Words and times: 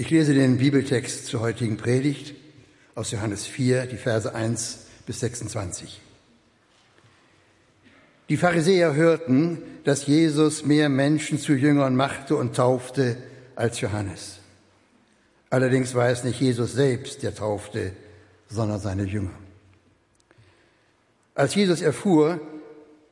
Ich 0.00 0.08
lese 0.08 0.32
den 0.32 0.56
Bibeltext 0.56 1.26
zur 1.26 1.40
heutigen 1.40 1.76
Predigt 1.76 2.34
aus 2.94 3.10
Johannes 3.10 3.44
4, 3.44 3.84
die 3.84 3.98
Verse 3.98 4.34
1 4.34 4.86
bis 5.04 5.20
26. 5.20 6.00
Die 8.30 8.38
Pharisäer 8.38 8.94
hörten, 8.94 9.58
dass 9.84 10.06
Jesus 10.06 10.64
mehr 10.64 10.88
Menschen 10.88 11.38
zu 11.38 11.52
Jüngern 11.52 11.96
machte 11.96 12.36
und 12.36 12.56
taufte 12.56 13.18
als 13.56 13.82
Johannes. 13.82 14.38
Allerdings 15.50 15.94
war 15.94 16.08
es 16.08 16.24
nicht 16.24 16.40
Jesus 16.40 16.72
selbst, 16.72 17.22
der 17.22 17.34
taufte, 17.34 17.92
sondern 18.48 18.80
seine 18.80 19.04
Jünger. 19.04 19.34
Als 21.34 21.54
Jesus 21.54 21.82
erfuhr, 21.82 22.40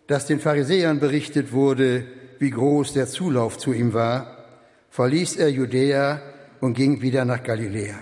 dass 0.06 0.24
den 0.24 0.40
Pharisäern 0.40 1.00
berichtet 1.00 1.52
wurde, 1.52 2.06
wie 2.38 2.48
groß 2.48 2.94
der 2.94 3.08
Zulauf 3.08 3.58
zu 3.58 3.74
ihm 3.74 3.92
war, 3.92 4.46
verließ 4.88 5.36
er 5.36 5.50
Judäa 5.50 6.22
und 6.60 6.74
ging 6.74 7.00
wieder 7.02 7.24
nach 7.24 7.42
Galiläa. 7.42 7.98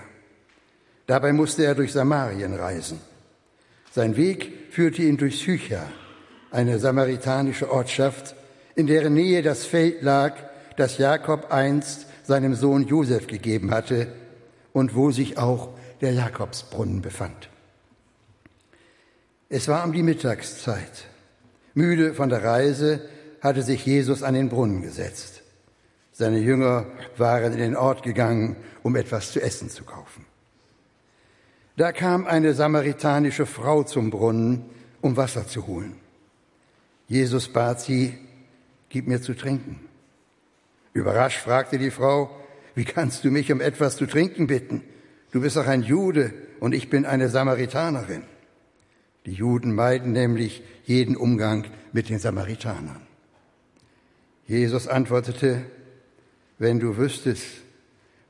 Dabei 1.05 1.33
musste 1.33 1.63
er 1.63 1.75
durch 1.75 1.93
Samarien 1.93 2.53
reisen. 2.53 2.99
Sein 3.91 4.17
Weg 4.17 4.51
führte 4.71 5.01
ihn 5.01 5.17
durch 5.17 5.39
Sycha, 5.39 5.87
eine 6.51 6.79
samaritanische 6.79 7.71
Ortschaft, 7.71 8.35
in 8.75 8.87
deren 8.87 9.13
Nähe 9.13 9.41
das 9.41 9.65
Feld 9.65 10.01
lag, 10.01 10.35
das 10.75 10.97
Jakob 10.97 11.51
einst 11.51 12.07
seinem 12.23 12.53
Sohn 12.53 12.85
Josef 12.85 13.27
gegeben 13.27 13.71
hatte 13.71 14.07
und 14.73 14.95
wo 14.95 15.11
sich 15.11 15.37
auch 15.37 15.69
der 16.01 16.13
Jakobsbrunnen 16.13 17.01
befand. 17.01 17.49
Es 19.49 19.67
war 19.67 19.85
um 19.85 19.93
die 19.93 20.03
Mittagszeit. 20.03 21.05
Müde 21.73 22.13
von 22.13 22.29
der 22.29 22.43
Reise 22.43 23.01
hatte 23.41 23.61
sich 23.61 23.85
Jesus 23.85 24.23
an 24.23 24.33
den 24.33 24.49
Brunnen 24.49 24.81
gesetzt. 24.81 25.36
Seine 26.17 26.39
Jünger 26.39 26.87
waren 27.17 27.53
in 27.53 27.59
den 27.59 27.75
Ort 27.75 28.01
gegangen, 28.01 28.55
um 28.81 28.95
etwas 28.95 29.33
zu 29.33 29.39
essen 29.39 29.69
zu 29.69 29.83
kaufen. 29.83 30.25
Da 31.75 31.91
kam 31.91 32.25
eine 32.25 32.55
samaritanische 32.55 33.45
Frau 33.45 33.83
zum 33.83 34.09
Brunnen, 34.09 34.65
um 35.01 35.15
Wasser 35.15 35.45
zu 35.47 35.67
holen. 35.67 35.93
Jesus 37.07 37.49
bat 37.49 37.81
sie, 37.81 38.17
gib 38.89 39.05
mir 39.07 39.21
zu 39.21 39.35
trinken. 39.35 39.79
Überrascht 40.91 41.37
fragte 41.37 41.77
die 41.77 41.91
Frau, 41.91 42.35
wie 42.73 42.85
kannst 42.85 43.23
du 43.23 43.29
mich 43.29 43.51
um 43.51 43.61
etwas 43.61 43.95
zu 43.95 44.07
trinken 44.07 44.47
bitten? 44.47 44.81
Du 45.29 45.41
bist 45.41 45.55
doch 45.55 45.67
ein 45.67 45.83
Jude 45.83 46.33
und 46.59 46.73
ich 46.73 46.89
bin 46.89 47.05
eine 47.05 47.29
Samaritanerin. 47.29 48.23
Die 49.27 49.33
Juden 49.33 49.75
meiden 49.75 50.13
nämlich 50.13 50.63
jeden 50.83 51.15
Umgang 51.15 51.67
mit 51.91 52.09
den 52.09 52.17
Samaritanern. 52.17 53.05
Jesus 54.47 54.87
antwortete, 54.87 55.63
wenn 56.57 56.79
du 56.79 56.97
wüsstest, 56.97 57.45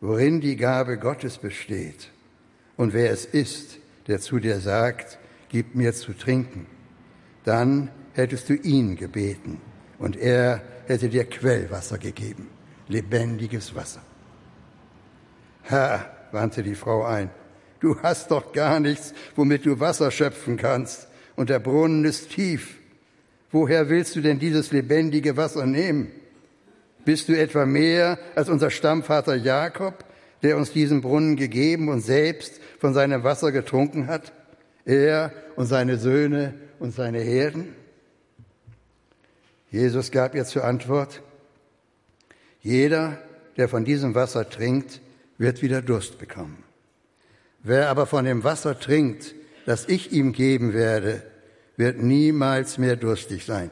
worin 0.02 0.42
die 0.42 0.56
Gabe 0.56 0.98
Gottes 0.98 1.38
besteht 1.38 2.10
und 2.76 2.94
wer 2.94 3.12
es 3.12 3.26
ist, 3.26 3.78
der 4.08 4.20
zu 4.20 4.40
dir 4.40 4.60
sagt, 4.60 5.18
gib 5.50 5.76
mir 5.76 5.94
zu 5.94 6.14
trinken, 6.14 6.66
dann 7.44 7.90
hättest 8.14 8.50
du 8.50 8.54
ihn 8.54 8.96
gebeten 8.96 9.62
und 10.00 10.16
er 10.16 10.62
hätte 10.88 11.10
dir 11.10 11.26
Quellwasser 11.26 11.98
gegeben, 11.98 12.48
lebendiges 12.88 13.76
Wasser. 13.76 14.02
Herr, 15.64 16.12
wandte 16.32 16.64
die 16.64 16.76
Frau 16.76 17.04
ein, 17.04 17.30
du 17.80 18.00
hast 18.02 18.32
doch 18.32 18.54
gar 18.54 18.80
nichts, 18.80 19.14
womit 19.36 19.66
du 19.66 19.80
Wasser 19.80 20.12
schöpfen 20.12 20.58
kannst, 20.58 21.08
und 21.36 21.50
der 21.50 21.60
Brunnen 21.60 22.04
ist 22.04 22.32
tief. 22.32 22.78
Woher 23.52 23.90
willst 23.90 24.16
du 24.16 24.22
denn 24.22 24.40
dieses 24.40 24.72
lebendige 24.72 25.38
Wasser 25.38 25.66
nehmen? 25.66 26.12
Bist 27.08 27.30
du 27.30 27.40
etwa 27.40 27.66
mehr 27.66 28.20
als 28.36 28.50
unser 28.50 28.70
Stammvater 28.70 29.34
Jakob, 29.34 30.04
der 30.44 30.58
uns 30.58 30.74
diesen 30.74 31.00
Brunnen 31.00 31.38
gegeben 31.38 31.88
und 31.88 32.02
selbst 32.02 32.60
von 32.80 32.94
seinem 32.94 33.24
Wasser 33.24 33.54
getrunken 33.54 34.08
hat? 34.08 34.34
Er 34.84 35.32
und 35.56 35.68
seine 35.68 36.00
Söhne 36.00 36.56
und 36.80 36.94
seine 36.94 37.22
Herden? 37.22 37.74
Jesus 39.72 40.12
gab 40.12 40.36
ihr 40.36 40.44
zur 40.44 40.66
Antwort, 40.66 41.22
jeder, 42.60 43.18
der 43.56 43.70
von 43.70 43.86
diesem 43.86 44.14
Wasser 44.14 44.50
trinkt, 44.50 45.00
wird 45.38 45.62
wieder 45.62 45.82
Durst 45.82 46.20
bekommen. 46.20 46.62
Wer 47.64 47.88
aber 47.88 48.06
von 48.06 48.26
dem 48.26 48.44
Wasser 48.44 48.78
trinkt, 48.82 49.34
das 49.66 49.88
ich 49.88 50.12
ihm 50.12 50.34
geben 50.34 50.74
werde, 50.74 51.24
wird 51.78 52.04
niemals 52.04 52.78
mehr 52.78 52.98
durstig 52.98 53.46
sein. 53.46 53.72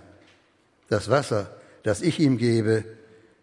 Das 0.88 1.10
Wasser, 1.10 1.54
das 1.84 2.02
ich 2.02 2.22
ihm 2.22 2.38
gebe, 2.38 2.86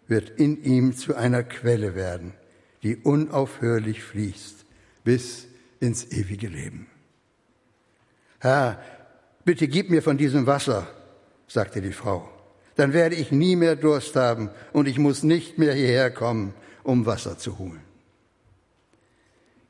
wird 0.08 0.30
in 0.30 0.62
ihm 0.62 0.96
zu 0.96 1.14
einer 1.14 1.42
Quelle 1.42 1.94
werden, 1.94 2.34
die 2.82 2.96
unaufhörlich 2.96 4.02
fließt 4.02 4.64
bis 5.04 5.46
ins 5.80 6.10
ewige 6.12 6.48
Leben. 6.48 6.86
Herr, 8.40 8.82
bitte 9.44 9.68
gib 9.68 9.90
mir 9.90 10.02
von 10.02 10.18
diesem 10.18 10.46
Wasser, 10.46 10.88
sagte 11.46 11.80
die 11.80 11.92
Frau. 11.92 12.28
Dann 12.76 12.92
werde 12.92 13.16
ich 13.16 13.30
nie 13.30 13.56
mehr 13.56 13.76
Durst 13.76 14.16
haben 14.16 14.50
und 14.72 14.88
ich 14.88 14.98
muss 14.98 15.22
nicht 15.22 15.58
mehr 15.58 15.74
hierher 15.74 16.10
kommen, 16.10 16.54
um 16.82 17.06
Wasser 17.06 17.38
zu 17.38 17.58
holen. 17.58 17.82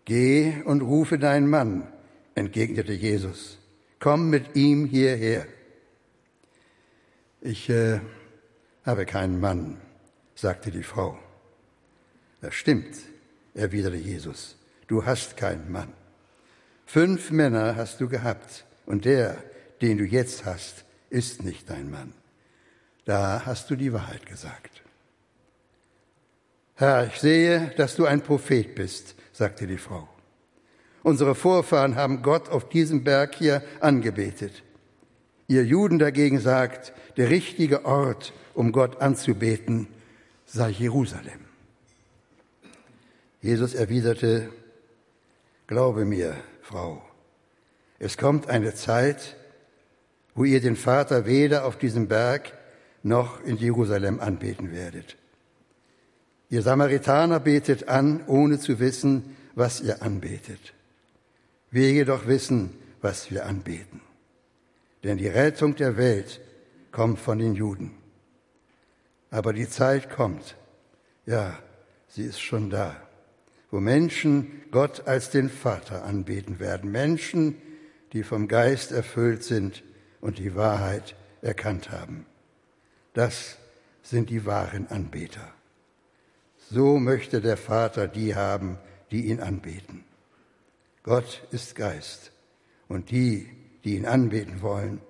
Geh 0.04 0.62
und 0.64 0.80
rufe 0.82 1.18
deinen 1.18 1.48
Mann, 1.48 1.86
entgegnete 2.34 2.92
Jesus. 2.92 3.58
Komm 4.00 4.30
mit 4.30 4.56
ihm 4.56 4.86
hierher. 4.86 5.46
Ich 7.40 7.68
äh, 7.68 8.00
habe 8.84 9.04
keinen 9.04 9.40
Mann, 9.40 9.80
sagte 10.42 10.72
die 10.72 10.82
Frau. 10.82 11.16
Das 12.40 12.52
stimmt, 12.52 12.96
erwiderte 13.54 13.96
Jesus, 13.96 14.56
du 14.88 15.06
hast 15.06 15.36
keinen 15.36 15.70
Mann. 15.70 15.92
Fünf 16.84 17.30
Männer 17.30 17.76
hast 17.76 18.00
du 18.00 18.08
gehabt, 18.08 18.64
und 18.84 19.04
der, 19.04 19.36
den 19.80 19.98
du 19.98 20.04
jetzt 20.04 20.44
hast, 20.44 20.84
ist 21.10 21.44
nicht 21.44 21.70
dein 21.70 21.92
Mann. 21.92 22.12
Da 23.04 23.42
hast 23.46 23.70
du 23.70 23.76
die 23.76 23.92
Wahrheit 23.92 24.26
gesagt. 24.26 24.82
Herr, 26.74 27.06
ich 27.06 27.20
sehe, 27.20 27.72
dass 27.76 27.94
du 27.94 28.06
ein 28.06 28.20
Prophet 28.20 28.74
bist, 28.74 29.14
sagte 29.32 29.68
die 29.68 29.78
Frau. 29.78 30.08
Unsere 31.04 31.36
Vorfahren 31.36 31.94
haben 31.94 32.22
Gott 32.22 32.48
auf 32.48 32.68
diesem 32.68 33.04
Berg 33.04 33.36
hier 33.36 33.62
angebetet. 33.78 34.64
Ihr 35.46 35.64
Juden 35.64 36.00
dagegen 36.00 36.40
sagt, 36.40 36.92
der 37.16 37.30
richtige 37.30 37.84
Ort, 37.84 38.32
um 38.54 38.72
Gott 38.72 39.00
anzubeten, 39.00 39.86
sei 40.52 40.70
Jerusalem. 40.70 41.40
Jesus 43.40 43.74
erwiderte, 43.74 44.50
Glaube 45.66 46.04
mir, 46.04 46.36
Frau, 46.60 47.02
es 47.98 48.18
kommt 48.18 48.48
eine 48.48 48.74
Zeit, 48.74 49.36
wo 50.34 50.44
ihr 50.44 50.60
den 50.60 50.76
Vater 50.76 51.24
weder 51.24 51.64
auf 51.64 51.78
diesem 51.78 52.08
Berg 52.08 52.52
noch 53.02 53.42
in 53.42 53.56
Jerusalem 53.56 54.20
anbeten 54.20 54.72
werdet. 54.72 55.16
Ihr 56.50 56.62
Samaritaner 56.62 57.40
betet 57.40 57.88
an, 57.88 58.26
ohne 58.26 58.60
zu 58.60 58.78
wissen, 58.78 59.36
was 59.54 59.80
ihr 59.80 60.02
anbetet. 60.02 60.74
Wir 61.70 61.90
jedoch 61.92 62.26
wissen, 62.26 62.74
was 63.00 63.30
wir 63.30 63.46
anbeten. 63.46 64.02
Denn 65.02 65.16
die 65.16 65.28
Rettung 65.28 65.74
der 65.76 65.96
Welt 65.96 66.40
kommt 66.90 67.18
von 67.18 67.38
den 67.38 67.54
Juden. 67.54 68.01
Aber 69.32 69.54
die 69.54 69.68
Zeit 69.68 70.10
kommt, 70.10 70.56
ja, 71.24 71.58
sie 72.06 72.24
ist 72.24 72.38
schon 72.38 72.68
da, 72.68 72.94
wo 73.70 73.80
Menschen 73.80 74.60
Gott 74.70 75.08
als 75.08 75.30
den 75.30 75.48
Vater 75.48 76.04
anbeten 76.04 76.60
werden. 76.60 76.92
Menschen, 76.92 77.56
die 78.12 78.24
vom 78.24 78.46
Geist 78.46 78.92
erfüllt 78.92 79.42
sind 79.42 79.82
und 80.20 80.38
die 80.38 80.54
Wahrheit 80.54 81.16
erkannt 81.40 81.90
haben. 81.90 82.26
Das 83.14 83.56
sind 84.02 84.28
die 84.28 84.44
wahren 84.44 84.86
Anbeter. 84.88 85.50
So 86.70 86.98
möchte 86.98 87.40
der 87.40 87.56
Vater 87.56 88.08
die 88.08 88.34
haben, 88.34 88.76
die 89.10 89.28
ihn 89.28 89.40
anbeten. 89.40 90.04
Gott 91.04 91.42
ist 91.50 91.74
Geist 91.74 92.32
und 92.86 93.10
die, 93.10 93.48
die 93.82 93.96
ihn 93.96 94.04
anbeten 94.04 94.60
wollen, 94.60 95.00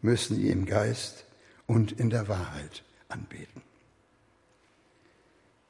müssen 0.00 0.40
ihn 0.40 0.52
im 0.52 0.64
Geist 0.64 1.26
und 1.66 1.90
in 1.90 2.10
der 2.10 2.28
Wahrheit 2.28 2.83
anbeten. 3.08 3.62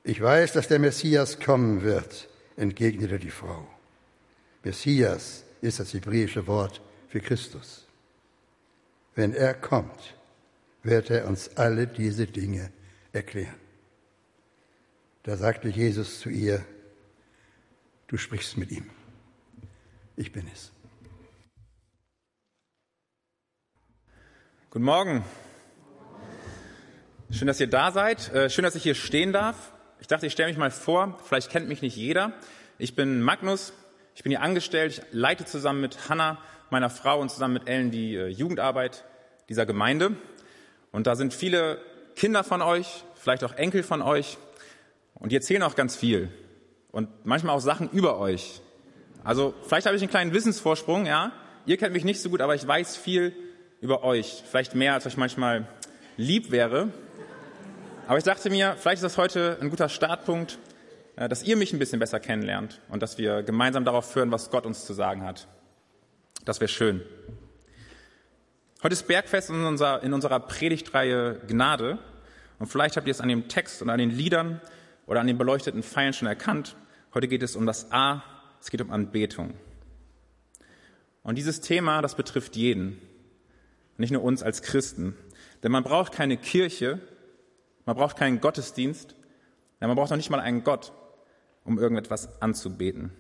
Ich 0.03 0.21
weiß, 0.21 0.53
dass 0.53 0.69
der 0.69 0.79
Messias 0.79 1.41
kommen 1.41 1.83
wird, 1.83 2.29
entgegnete 2.57 3.19
die 3.19 3.31
Frau. 3.31 3.67
Messias 4.63 5.45
ist 5.61 5.81
das 5.81 5.95
hebräische 5.95 6.47
Wort 6.47 6.81
für 7.09 7.21
Christus. 7.21 7.87
Wenn 9.15 9.33
er 9.33 9.55
kommt, 9.55 10.15
wird 10.83 11.11
er 11.11 11.27
uns 11.27 11.57
alle 11.57 11.87
diese 11.87 12.27
Dinge 12.27 12.71
erklären. 13.13 13.55
Da 15.23 15.37
sagte 15.39 15.69
Jesus 15.69 16.21
zu 16.21 16.29
ihr, 16.29 16.65
du 18.09 18.19
sprichst 18.19 18.59
mit 18.59 18.71
ihm. 18.71 18.91
Ich 20.17 20.33
bin 20.33 20.47
es. 20.53 20.71
Guten 24.71 24.85
Morgen. 24.85 25.25
Schön, 27.31 27.49
dass 27.49 27.59
ihr 27.59 27.69
da 27.69 27.91
seid. 27.91 28.33
Äh, 28.35 28.51
schön, 28.51 28.65
dass 28.65 28.75
ich 28.75 28.83
hier 28.83 28.95
stehen 28.95 29.33
darf. 29.33 29.73
Ich 29.99 30.07
dachte, 30.07 30.27
ich 30.27 30.33
stelle 30.33 30.51
mich 30.51 30.59
mal 30.59 30.71
vor, 30.71 31.19
vielleicht 31.25 31.51
kennt 31.51 31.69
mich 31.69 31.81
nicht 31.81 31.97
jeder. 31.97 32.33
Ich 32.77 32.95
bin 32.95 33.23
Magnus, 33.23 33.73
ich 34.15 34.23
bin 34.23 34.31
hier 34.31 34.43
angestellt, 34.43 34.93
ich 34.93 35.03
leite 35.11 35.47
zusammen 35.47 35.81
mit 35.81 36.11
Hanna, 36.11 36.39
meiner 36.69 36.91
Frau 36.91 37.19
und 37.19 37.31
zusammen 37.31 37.55
mit 37.55 37.67
Ellen 37.67 37.91
die 37.91 38.15
äh, 38.15 38.29
Jugendarbeit 38.29 39.05
dieser 39.49 39.65
Gemeinde. 39.65 40.17
Und 40.93 41.07
da 41.07 41.17
sind 41.17 41.33
viele 41.33 41.79
Kinder 42.15 42.45
von 42.45 42.61
euch, 42.61 43.05
vielleicht 43.15 43.43
auch 43.43 43.55
Enkel 43.55 43.83
von 43.83 44.03
euch. 44.03 44.37
Und 45.15 45.33
die 45.33 45.37
erzählen 45.37 45.63
auch 45.63 45.77
ganz 45.77 45.97
viel. 45.97 46.29
Und 46.93 47.09
manchmal 47.25 47.57
auch 47.57 47.61
Sachen 47.61 47.89
über 47.91 48.19
euch. 48.19 48.61
Also 49.25 49.55
vielleicht 49.67 49.87
habe 49.87 49.97
ich 49.97 50.03
einen 50.03 50.11
kleinen 50.11 50.35
Wissensvorsprung, 50.35 51.07
ja. 51.07 51.33
Ihr 51.65 51.79
kennt 51.79 51.95
mich 51.95 52.05
nicht 52.05 52.21
so 52.21 52.29
gut, 52.29 52.43
aber 52.43 52.55
ich 52.55 52.67
weiß 52.67 52.99
viel 52.99 53.35
über 53.81 54.05
euch. 54.05 54.43
Vielleicht 54.49 54.75
mehr, 54.75 54.93
als 54.93 55.07
euch 55.07 55.17
manchmal 55.17 55.67
lieb 56.19 56.51
wäre. 56.51 56.93
Aber 58.07 58.19
ich 58.19 58.25
dachte 58.25 58.51
mir, 58.51 58.77
vielleicht 58.79 58.97
ist 58.97 59.05
das 59.05 59.17
heute 59.17 59.57
ein 59.63 59.71
guter 59.71 59.89
Startpunkt, 59.89 60.59
äh, 61.17 61.27
dass 61.27 61.43
ihr 61.43 61.57
mich 61.57 61.73
ein 61.73 61.79
bisschen 61.79 62.01
besser 62.01 62.21
kennenlernt 62.21 62.81
und 62.91 63.03
dass 63.03 63.17
wir 63.17 63.43
gemeinsam 63.43 63.87
darauf 63.87 64.15
hören, 64.15 64.31
was 64.31 64.51
Gott 64.51 64.67
uns 64.67 64.85
zu 64.85 64.93
sagen 64.93 65.23
hat. 65.25 65.49
Das 66.45 66.61
wäre 66.61 66.69
schön. 66.69 67.01
Heute 68.83 68.93
ist 68.93 69.07
Bergfest 69.07 69.49
in, 69.49 69.65
unserer, 69.65 70.03
in 70.03 70.13
unserer 70.13 70.41
Predigtreihe 70.41 71.41
Gnade. 71.47 71.99
Und 72.59 72.67
vielleicht 72.67 72.99
habt 72.99 73.07
ihr 73.07 73.13
es 73.13 73.23
an 73.23 73.31
dem 73.31 73.49
Text 73.49 73.81
und 73.81 73.89
an 73.89 73.99
den 73.99 74.11
Liedern 74.11 74.61
oder 75.07 75.21
an 75.21 75.27
den 75.27 75.39
beleuchteten 75.39 75.83
Pfeilen 75.83 76.13
schon 76.13 76.29
erkannt. 76.29 76.77
Heute 77.15 77.27
geht 77.27 77.43
es 77.43 77.57
um 77.57 77.65
das 77.65 77.91
A, 77.91 78.23
es 78.61 78.71
geht 78.71 78.83
um 78.83 78.91
Anbetung. 78.91 79.55
Und 81.23 81.37
dieses 81.37 81.63
Thema, 81.63 82.03
das 82.03 82.17
betrifft 82.17 82.55
jeden, 82.55 83.01
nicht 83.97 84.11
nur 84.11 84.23
uns 84.23 84.43
als 84.43 84.61
Christen. 84.61 85.17
Denn 85.63 85.73
man 85.73 85.85
braucht 85.85 86.13
keine 86.13 86.37
Kirche, 86.37 87.01
man 87.87 87.97
braucht 87.97 88.17
keinen 88.17 88.41
Gottesdienst, 88.41 89.17
ja, 89.81 89.87
man 89.87 89.97
braucht 89.97 90.13
auch 90.13 90.17
nicht 90.17 90.31
mal 90.31 90.41
einen 90.41 90.65
Gott, 90.65 90.93
um 91.65 91.79
irgendetwas 91.79 92.41
anzubeten. 92.41 93.13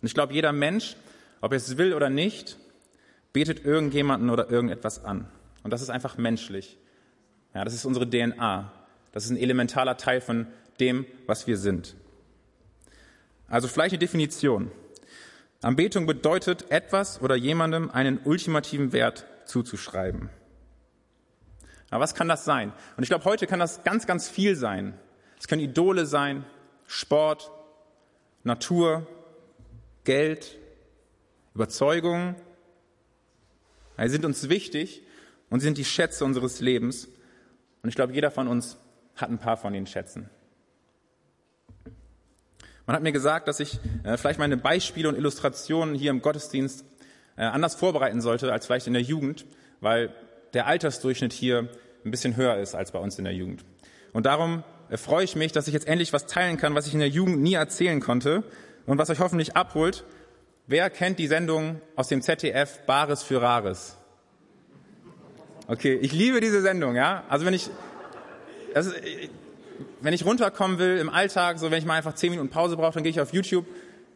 Und 0.00 0.06
ich 0.06 0.14
glaube, 0.14 0.34
jeder 0.34 0.52
Mensch, 0.52 0.96
ob 1.40 1.52
er 1.52 1.56
es 1.56 1.76
will 1.76 1.94
oder 1.94 2.10
nicht, 2.10 2.58
betet 3.32 3.64
irgendjemanden 3.64 4.30
oder 4.30 4.50
irgendetwas 4.50 5.04
an. 5.04 5.28
Und 5.62 5.72
das 5.72 5.80
ist 5.80 5.90
einfach 5.90 6.18
menschlich. 6.18 6.78
Ja, 7.54 7.64
das 7.64 7.74
ist 7.74 7.84
unsere 7.84 8.08
DNA. 8.08 8.72
Das 9.12 9.24
ist 9.24 9.30
ein 9.30 9.36
elementarer 9.36 9.96
Teil 9.96 10.20
von 10.20 10.46
dem, 10.80 11.06
was 11.26 11.46
wir 11.46 11.56
sind. 11.56 11.94
Also 13.48 13.68
vielleicht 13.68 13.92
eine 13.92 13.98
Definition. 13.98 14.70
Anbetung 15.60 16.06
bedeutet, 16.06 16.70
etwas 16.70 17.22
oder 17.22 17.36
jemandem 17.36 17.90
einen 17.90 18.18
ultimativen 18.24 18.92
Wert 18.92 19.26
zuzuschreiben. 19.44 20.30
Aber 21.92 22.02
was 22.02 22.14
kann 22.14 22.26
das 22.26 22.46
sein? 22.46 22.72
Und 22.96 23.02
ich 23.02 23.10
glaube, 23.10 23.26
heute 23.26 23.46
kann 23.46 23.60
das 23.60 23.84
ganz, 23.84 24.06
ganz 24.06 24.26
viel 24.26 24.56
sein. 24.56 24.98
Es 25.38 25.46
können 25.46 25.60
Idole 25.60 26.06
sein, 26.06 26.46
Sport, 26.86 27.50
Natur, 28.44 29.06
Geld, 30.04 30.56
Überzeugungen. 31.54 32.34
Sie 33.98 34.08
sind 34.08 34.24
uns 34.24 34.48
wichtig 34.48 35.02
und 35.50 35.60
sie 35.60 35.64
sind 35.64 35.76
die 35.76 35.84
Schätze 35.84 36.24
unseres 36.24 36.62
Lebens. 36.62 37.08
Und 37.82 37.90
ich 37.90 37.94
glaube, 37.94 38.14
jeder 38.14 38.30
von 38.30 38.48
uns 38.48 38.78
hat 39.14 39.28
ein 39.28 39.38
paar 39.38 39.58
von 39.58 39.74
den 39.74 39.86
Schätzen. 39.86 40.30
Man 42.86 42.96
hat 42.96 43.02
mir 43.02 43.12
gesagt, 43.12 43.48
dass 43.48 43.60
ich 43.60 43.78
äh, 44.04 44.16
vielleicht 44.16 44.38
meine 44.38 44.56
Beispiele 44.56 45.10
und 45.10 45.16
Illustrationen 45.16 45.94
hier 45.94 46.10
im 46.10 46.22
Gottesdienst 46.22 46.86
äh, 47.36 47.42
anders 47.42 47.74
vorbereiten 47.74 48.22
sollte 48.22 48.50
als 48.50 48.64
vielleicht 48.64 48.86
in 48.86 48.94
der 48.94 49.02
Jugend, 49.02 49.44
weil 49.80 50.14
der 50.54 50.66
Altersdurchschnitt 50.66 51.32
hier 51.32 51.68
ein 52.04 52.10
bisschen 52.10 52.36
höher 52.36 52.56
ist 52.56 52.74
als 52.74 52.92
bei 52.92 52.98
uns 52.98 53.18
in 53.18 53.24
der 53.24 53.34
Jugend. 53.34 53.64
Und 54.12 54.26
darum 54.26 54.64
freue 54.96 55.24
ich 55.24 55.36
mich, 55.36 55.52
dass 55.52 55.66
ich 55.68 55.74
jetzt 55.74 55.88
endlich 55.88 56.12
was 56.12 56.26
teilen 56.26 56.56
kann, 56.56 56.74
was 56.74 56.86
ich 56.86 56.94
in 56.94 57.00
der 57.00 57.08
Jugend 57.08 57.40
nie 57.40 57.54
erzählen 57.54 58.00
konnte 58.00 58.44
und 58.86 58.98
was 58.98 59.10
euch 59.10 59.20
hoffentlich 59.20 59.56
abholt. 59.56 60.04
Wer 60.66 60.90
kennt 60.90 61.18
die 61.18 61.26
Sendung 61.26 61.80
aus 61.96 62.08
dem 62.08 62.22
ZDF 62.22 62.80
Bares 62.86 63.22
für 63.22 63.40
Rares? 63.40 63.96
Okay, 65.66 65.94
ich 65.94 66.12
liebe 66.12 66.40
diese 66.40 66.60
Sendung, 66.60 66.96
ja. 66.96 67.24
Also 67.28 67.46
wenn 67.46 67.54
ich, 67.54 67.70
also 68.74 68.90
wenn 70.00 70.12
ich 70.12 70.24
runterkommen 70.24 70.78
will 70.78 70.98
im 70.98 71.08
Alltag, 71.08 71.58
so 71.58 71.70
wenn 71.70 71.78
ich 71.78 71.86
mal 71.86 71.94
einfach 71.94 72.14
zehn 72.14 72.30
Minuten 72.30 72.50
Pause 72.50 72.76
brauche, 72.76 72.94
dann 72.94 73.02
gehe 73.02 73.10
ich 73.10 73.20
auf 73.20 73.32
YouTube 73.32 73.66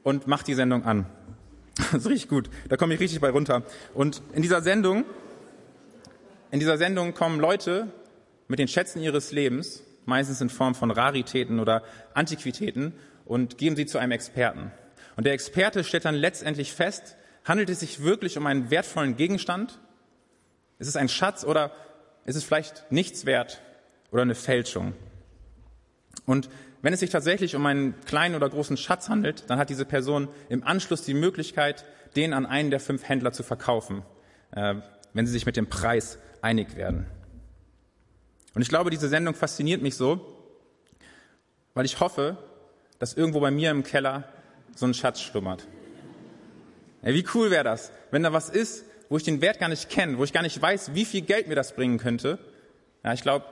und 0.03 0.27
mache 0.27 0.45
die 0.45 0.55
Sendung 0.55 0.85
an. 0.85 1.07
Das 1.93 2.03
ist 2.03 2.09
richtig 2.09 2.29
gut. 2.31 2.49
Da 2.71 2.79
komme 2.79 2.95
ich 2.95 3.01
richtig 3.01 3.21
bei 3.21 3.29
runter. 3.29 3.63
Und 3.93 4.23
in 4.33 4.41
dieser 4.41 4.63
Sendung 4.63 5.05
in 6.57 6.61
dieser 6.61 6.79
Sendung 6.79 7.13
kommen 7.13 7.39
Leute 7.39 7.89
mit 8.49 8.59
den 8.59 8.67
Schätzen 8.67 9.03
ihres 9.03 9.31
Lebens, 9.31 9.83
meistens 10.07 10.41
in 10.41 10.49
Form 10.49 10.75
von 10.75 10.91
Raritäten 10.91 11.61
oder 11.61 11.83
Antiquitäten, 12.15 12.95
und 13.27 13.59
geben 13.59 13.77
sie 13.77 13.85
zu 13.85 13.99
einem 13.99 14.13
Experten. 14.13 14.73
Und 15.17 15.27
der 15.27 15.35
Experte 15.35 15.85
stellt 15.85 16.07
dann 16.07 16.15
letztendlich 16.15 16.73
fest, 16.73 17.19
handelt 17.45 17.69
es 17.69 17.81
sich 17.81 18.03
wirklich 18.03 18.39
um 18.39 18.47
einen 18.47 18.71
wertvollen 18.71 19.19
Gegenstand? 19.19 19.79
Ist 20.79 20.89
es 20.89 20.97
ein 20.97 21.11
Schatz 21.11 21.45
oder 21.45 21.73
ist 22.25 22.37
es 22.37 22.45
vielleicht 22.45 22.91
nichts 22.91 23.27
wert 23.27 23.61
oder 24.11 24.23
eine 24.23 24.35
Fälschung? 24.35 24.95
Und 26.25 26.49
wenn 26.81 26.95
es 26.95 27.01
sich 27.01 27.11
tatsächlich 27.11 27.55
um 27.55 27.67
einen 27.67 28.01
kleinen 28.07 28.35
oder 28.35 28.49
großen 28.49 28.79
Schatz 28.79 29.11
handelt, 29.11 29.45
dann 29.51 29.59
hat 29.59 29.69
diese 29.69 29.85
Person 29.85 30.29
im 30.49 30.65
Anschluss 30.65 31.03
die 31.03 31.13
Möglichkeit, 31.13 31.85
den 32.17 32.33
an 32.33 32.47
einen 32.47 32.71
der 32.71 32.81
fünf 32.81 33.07
Händler 33.07 33.33
zu 33.33 33.43
verkaufen, 33.43 34.05
äh, 34.53 34.77
wenn 35.13 35.27
sie 35.27 35.33
sich 35.33 35.45
mit 35.45 35.59
dem 35.59 35.67
Preis 35.67 36.19
einig 36.43 36.77
werden. 36.77 37.07
Und 38.55 38.63
ich 38.63 38.69
glaube, 38.69 38.91
diese 38.91 39.09
Sendung 39.09 39.35
fasziniert 39.35 39.83
mich 39.83 39.97
so, 39.97 40.21
weil 41.75 41.85
ich 41.85 42.01
hoffe, 42.01 42.39
dass 42.99 43.15
irgendwo 43.15 43.41
bei 43.41 43.51
mir 43.51 43.71
im 43.71 43.83
Keller 43.83 44.25
so 44.75 44.87
ein 44.87 44.95
Schatz 44.95 45.21
schlummert. 45.21 45.67
Ja, 47.03 47.13
wie 47.13 47.27
cool 47.35 47.51
wäre 47.51 47.65
das, 47.65 47.93
wenn 48.11 48.23
da 48.23 48.33
was 48.33 48.49
ist, 48.49 48.85
wo 49.09 49.17
ich 49.17 49.23
den 49.23 49.41
Wert 49.41 49.59
gar 49.59 49.69
nicht 49.69 49.89
kenne, 49.91 50.19
wo 50.19 50.25
ich 50.25 50.33
gar 50.33 50.43
nicht 50.43 50.61
weiß, 50.61 50.95
wie 50.95 51.05
viel 51.05 51.21
Geld 51.21 51.49
mir 51.49 51.55
das 51.55 51.75
bringen 51.75 51.99
könnte. 51.99 52.39
Ja, 53.05 53.13
ich 53.13 53.23
glaube, 53.23 53.45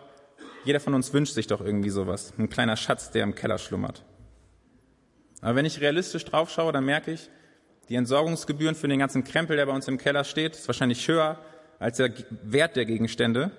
jeder 0.65 0.81
von 0.81 0.95
uns 0.95 1.13
wünscht 1.13 1.35
sich 1.35 1.47
doch 1.47 1.61
irgendwie 1.61 1.91
sowas. 1.91 2.33
Ein 2.39 2.49
kleiner 2.49 2.77
Schatz, 2.77 3.11
der 3.11 3.23
im 3.23 3.35
Keller 3.35 3.59
schlummert. 3.59 4.05
Aber 5.41 5.57
wenn 5.57 5.67
ich 5.67 5.81
realistisch 5.81 6.25
drauf 6.25 6.51
schaue, 6.51 6.73
dann 6.73 6.87
merke 6.87 7.13
ich, 7.13 7.29
die 7.91 7.97
Entsorgungsgebühren 7.97 8.75
für 8.75 8.89
den 8.89 8.99
ganzen 8.99 9.25
Krempel, 9.25 9.57
der 9.57 9.67
bei 9.67 9.73
uns 9.73 9.87
im 9.87 9.99
Keller 9.99 10.25
steht, 10.25 10.55
ist 10.55 10.67
wahrscheinlich 10.67 11.07
höher 11.07 11.39
als 11.79 11.99
der 11.99 12.13
Wert 12.43 12.77
der 12.77 12.85
Gegenstände. 12.85 13.51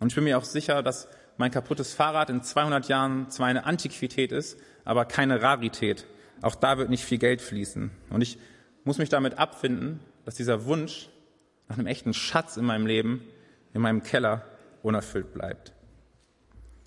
Und 0.00 0.08
ich 0.08 0.14
bin 0.14 0.24
mir 0.24 0.38
auch 0.38 0.44
sicher, 0.44 0.82
dass 0.82 1.08
mein 1.36 1.50
kaputtes 1.50 1.94
Fahrrad 1.94 2.30
in 2.30 2.42
200 2.42 2.88
Jahren 2.88 3.30
zwar 3.30 3.46
eine 3.46 3.64
Antiquität 3.64 4.32
ist, 4.32 4.58
aber 4.84 5.04
keine 5.04 5.42
Rarität. 5.42 6.06
Auch 6.42 6.54
da 6.54 6.78
wird 6.78 6.90
nicht 6.90 7.04
viel 7.04 7.18
Geld 7.18 7.40
fließen. 7.40 7.90
Und 8.10 8.20
ich 8.20 8.38
muss 8.84 8.98
mich 8.98 9.08
damit 9.08 9.38
abfinden, 9.38 10.00
dass 10.24 10.34
dieser 10.34 10.66
Wunsch 10.66 11.08
nach 11.68 11.78
einem 11.78 11.86
echten 11.86 12.12
Schatz 12.12 12.56
in 12.56 12.64
meinem 12.64 12.86
Leben, 12.86 13.24
in 13.72 13.80
meinem 13.80 14.02
Keller, 14.02 14.44
unerfüllt 14.82 15.32
bleibt. 15.32 15.72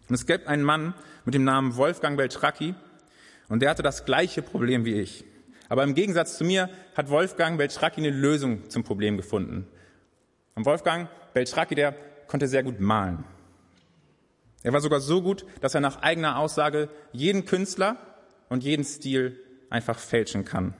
Und 0.07 0.15
es 0.15 0.25
gibt 0.25 0.47
einen 0.47 0.63
Mann 0.63 0.93
mit 1.25 1.33
dem 1.33 1.43
Namen 1.43 1.75
Wolfgang 1.75 2.15
Beltracchi 2.17 2.75
und 3.49 3.61
der 3.61 3.69
hatte 3.69 3.83
das 3.83 4.05
gleiche 4.05 4.41
Problem 4.41 4.85
wie 4.85 4.93
ich. 4.93 5.25
Aber 5.69 5.83
im 5.83 5.95
Gegensatz 5.95 6.37
zu 6.37 6.45
mir 6.45 6.69
hat 6.95 7.09
Wolfgang 7.09 7.57
Beltracchi 7.57 7.99
eine 7.99 8.11
Lösung 8.11 8.69
zum 8.69 8.83
Problem 8.83 9.17
gefunden. 9.17 9.67
Und 10.57 10.65
Wolfgang 10.65 11.07
Beltracchi, 11.33 11.75
der 11.75 11.93
konnte 12.25 12.47
sehr 12.47 12.63
gut 12.63 12.79
malen. 12.79 13.23
Er 14.63 14.73
war 14.73 14.81
sogar 14.81 14.99
so 14.99 15.21
gut, 15.21 15.45
dass 15.61 15.75
er 15.75 15.81
nach 15.81 16.01
eigener 16.01 16.39
Aussage 16.39 16.89
jeden 17.11 17.45
Künstler 17.45 17.97
und 18.49 18.63
jeden 18.63 18.83
Stil 18.83 19.39
einfach 19.69 19.99
fälschen 19.99 20.45
kann. 20.45 20.73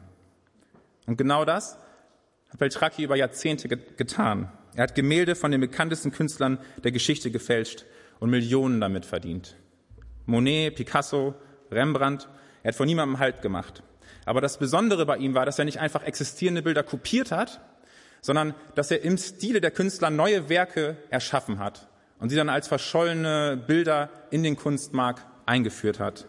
Und 1.06 1.18
genau 1.18 1.46
das 1.46 1.78
hat 2.50 2.58
Beltracchi 2.58 3.04
über 3.04 3.16
Jahrzehnte 3.16 3.68
getan. 3.68 4.52
Er 4.74 4.82
hat 4.82 4.96
Gemälde 4.96 5.36
von 5.36 5.52
den 5.52 5.62
bekanntesten 5.62 6.12
Künstlern 6.12 6.58
der 6.84 6.92
Geschichte 6.92 7.30
gefälscht 7.30 7.86
und 8.20 8.32
Millionen 8.32 8.82
damit 8.82 9.06
verdient. 9.06 9.58
Monet, 10.26 10.76
Picasso, 10.76 11.36
Rembrandt, 11.70 12.28
er 12.64 12.70
hat 12.70 12.76
von 12.76 12.88
niemandem 12.88 13.20
Halt 13.20 13.44
gemacht. 13.44 13.84
Aber 14.26 14.42
das 14.42 14.58
Besondere 14.58 15.06
bei 15.06 15.18
ihm 15.18 15.36
war, 15.36 15.46
dass 15.46 15.60
er 15.60 15.66
nicht 15.66 15.80
einfach 15.80 16.02
existierende 16.02 16.64
Bilder 16.64 16.82
kopiert 16.82 17.32
hat, 17.32 17.62
sondern 18.22 18.54
dass 18.76 18.92
er 18.92 19.04
im 19.04 19.18
Stile 19.18 19.62
der 19.62 19.72
Künstler 19.72 20.10
neue 20.10 20.50
Werke 20.50 20.98
erschaffen 21.10 21.60
hat 21.60 21.88
und 22.20 22.30
sie 22.30 22.36
dann 22.36 22.50
als 22.50 22.68
verschollene 22.68 23.62
Bilder 23.68 24.10
in 24.32 24.44
den 24.44 24.56
Kunstmarkt 24.56 25.26
eingeführt 25.46 26.00
hat. 26.00 26.28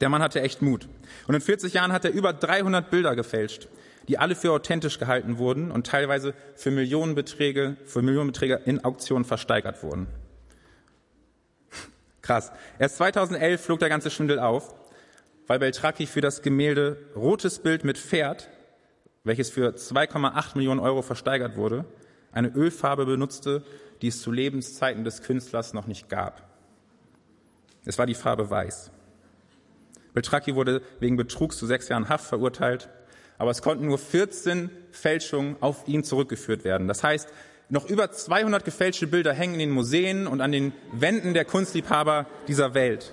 Der 0.00 0.08
Mann 0.08 0.22
hatte 0.22 0.40
echt 0.40 0.62
Mut. 0.62 0.88
Und 1.28 1.34
in 1.34 1.40
40 1.40 1.74
Jahren 1.74 1.92
hat 1.92 2.04
er 2.04 2.12
über 2.12 2.32
300 2.32 2.90
Bilder 2.90 3.14
gefälscht, 3.14 3.68
die 4.08 4.18
alle 4.18 4.34
für 4.34 4.50
authentisch 4.50 4.98
gehalten 4.98 5.38
wurden 5.38 5.70
und 5.70 5.86
teilweise 5.86 6.34
für 6.56 6.72
Millionenbeträge, 6.72 7.76
für 7.84 8.02
Millionenbeträge 8.02 8.60
in 8.64 8.84
Auktionen 8.84 9.24
versteigert 9.24 9.82
wurden. 9.84 10.08
Krass. 12.22 12.50
Erst 12.78 12.96
2011 12.96 13.60
flog 13.60 13.78
der 13.78 13.88
ganze 13.88 14.10
Schwindel 14.10 14.40
auf, 14.40 14.74
weil 15.46 15.60
Beltracchi 15.60 16.06
für 16.06 16.20
das 16.20 16.42
Gemälde 16.42 16.98
Rotes 17.14 17.60
Bild 17.60 17.84
mit 17.84 17.96
Pferd 17.96 18.48
welches 19.24 19.50
für 19.50 19.70
2,8 19.70 20.56
Millionen 20.56 20.80
Euro 20.80 21.02
versteigert 21.02 21.56
wurde, 21.56 21.84
eine 22.32 22.48
Ölfarbe 22.48 23.06
benutzte, 23.06 23.62
die 24.00 24.08
es 24.08 24.20
zu 24.20 24.32
Lebenszeiten 24.32 25.04
des 25.04 25.22
Künstlers 25.22 25.74
noch 25.74 25.86
nicht 25.86 26.08
gab. 26.08 26.48
Es 27.84 27.98
war 27.98 28.06
die 28.06 28.14
Farbe 28.14 28.50
Weiß. 28.50 28.90
Beltracchi 30.14 30.54
wurde 30.54 30.82
wegen 31.00 31.16
Betrugs 31.16 31.56
zu 31.56 31.66
sechs 31.66 31.88
Jahren 31.88 32.08
Haft 32.08 32.26
verurteilt, 32.26 32.88
aber 33.38 33.50
es 33.50 33.62
konnten 33.62 33.86
nur 33.86 33.98
14 33.98 34.70
Fälschungen 34.90 35.56
auf 35.60 35.88
ihn 35.88 36.04
zurückgeführt 36.04 36.64
werden. 36.64 36.88
Das 36.88 37.02
heißt, 37.02 37.28
noch 37.68 37.88
über 37.88 38.10
200 38.10 38.64
gefälschte 38.64 39.06
Bilder 39.06 39.32
hängen 39.32 39.54
in 39.54 39.60
den 39.60 39.70
Museen 39.70 40.26
und 40.26 40.40
an 40.40 40.52
den 40.52 40.72
Wänden 40.92 41.32
der 41.32 41.44
Kunstliebhaber 41.44 42.26
dieser 42.46 42.74
Welt. 42.74 43.12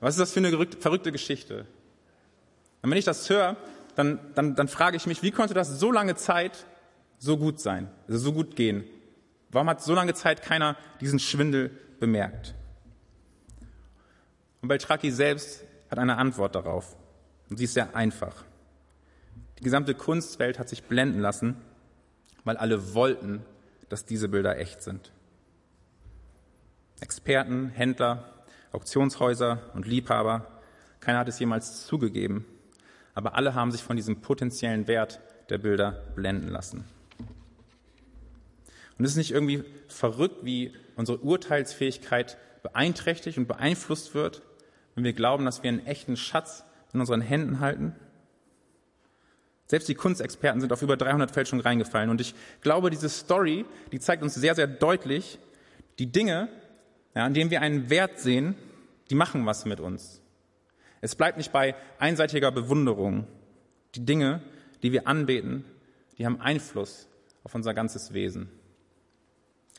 Was 0.00 0.14
ist 0.14 0.20
das 0.20 0.32
für 0.32 0.40
eine 0.40 0.66
verrückte 0.78 1.12
Geschichte? 1.12 1.66
Und 2.82 2.90
wenn 2.90 2.98
ich 2.98 3.04
das 3.04 3.30
höre, 3.30 3.56
dann, 3.94 4.20
dann, 4.34 4.54
dann 4.54 4.68
frage 4.68 4.96
ich 4.96 5.06
mich, 5.06 5.22
wie 5.22 5.30
konnte 5.30 5.54
das 5.54 5.78
so 5.78 5.92
lange 5.92 6.14
Zeit 6.14 6.66
so 7.18 7.36
gut 7.36 7.60
sein, 7.60 7.88
also 8.08 8.18
so 8.18 8.32
gut 8.32 8.56
gehen? 8.56 8.84
Warum 9.50 9.68
hat 9.68 9.82
so 9.82 9.94
lange 9.94 10.14
Zeit 10.14 10.42
keiner 10.42 10.76
diesen 11.00 11.18
Schwindel 11.18 11.70
bemerkt? 12.00 12.54
Und 14.60 14.68
Beltraki 14.68 15.10
selbst 15.10 15.64
hat 15.90 15.98
eine 15.98 16.16
Antwort 16.16 16.54
darauf. 16.54 16.96
Und 17.50 17.58
sie 17.58 17.64
ist 17.64 17.74
sehr 17.74 17.94
einfach. 17.94 18.44
Die 19.58 19.64
gesamte 19.64 19.94
Kunstwelt 19.94 20.58
hat 20.58 20.68
sich 20.68 20.84
blenden 20.84 21.20
lassen, 21.20 21.56
weil 22.44 22.56
alle 22.56 22.94
wollten, 22.94 23.44
dass 23.88 24.06
diese 24.06 24.28
Bilder 24.28 24.58
echt 24.58 24.82
sind. 24.82 25.12
Experten, 27.00 27.68
Händler, 27.68 28.24
Auktionshäuser 28.72 29.58
und 29.74 29.86
Liebhaber, 29.86 30.46
keiner 31.00 31.18
hat 31.18 31.28
es 31.28 31.38
jemals 31.38 31.86
zugegeben, 31.86 32.46
aber 33.14 33.34
alle 33.34 33.54
haben 33.54 33.72
sich 33.72 33.82
von 33.82 33.96
diesem 33.96 34.20
potenziellen 34.20 34.86
Wert 34.86 35.20
der 35.50 35.58
Bilder 35.58 35.92
blenden 36.14 36.48
lassen. 36.48 36.84
Und 38.98 39.04
es 39.04 39.12
ist 39.12 39.16
nicht 39.16 39.32
irgendwie 39.32 39.64
verrückt, 39.88 40.44
wie 40.44 40.72
unsere 40.96 41.18
Urteilsfähigkeit 41.18 42.38
beeinträchtigt 42.62 43.38
und 43.38 43.48
beeinflusst 43.48 44.14
wird, 44.14 44.42
wenn 44.94 45.04
wir 45.04 45.12
glauben, 45.12 45.44
dass 45.44 45.62
wir 45.62 45.68
einen 45.68 45.86
echten 45.86 46.16
Schatz 46.16 46.64
in 46.92 47.00
unseren 47.00 47.20
Händen 47.20 47.60
halten? 47.60 47.94
Selbst 49.66 49.88
die 49.88 49.94
Kunstexperten 49.94 50.60
sind 50.60 50.72
auf 50.72 50.82
über 50.82 50.96
300 50.96 51.30
Fälschungen 51.30 51.64
reingefallen. 51.64 52.10
Und 52.10 52.20
ich 52.20 52.34
glaube, 52.60 52.90
diese 52.90 53.08
Story, 53.08 53.64
die 53.90 54.00
zeigt 54.00 54.22
uns 54.22 54.34
sehr, 54.34 54.54
sehr 54.54 54.66
deutlich, 54.66 55.38
die 55.98 56.12
Dinge, 56.12 56.48
ja, 57.14 57.24
an 57.24 57.34
denen 57.34 57.50
wir 57.50 57.60
einen 57.60 57.88
Wert 57.90 58.18
sehen, 58.20 58.54
die 59.10 59.14
machen 59.14 59.46
was 59.46 59.64
mit 59.64 59.80
uns. 59.80 60.21
Es 61.02 61.14
bleibt 61.16 61.36
nicht 61.36 61.52
bei 61.52 61.74
einseitiger 61.98 62.50
Bewunderung. 62.50 63.26
Die 63.94 64.06
Dinge, 64.06 64.40
die 64.82 64.92
wir 64.92 65.06
anbeten, 65.06 65.64
die 66.16 66.24
haben 66.24 66.40
Einfluss 66.40 67.08
auf 67.44 67.54
unser 67.54 67.74
ganzes 67.74 68.14
Wesen. 68.14 68.48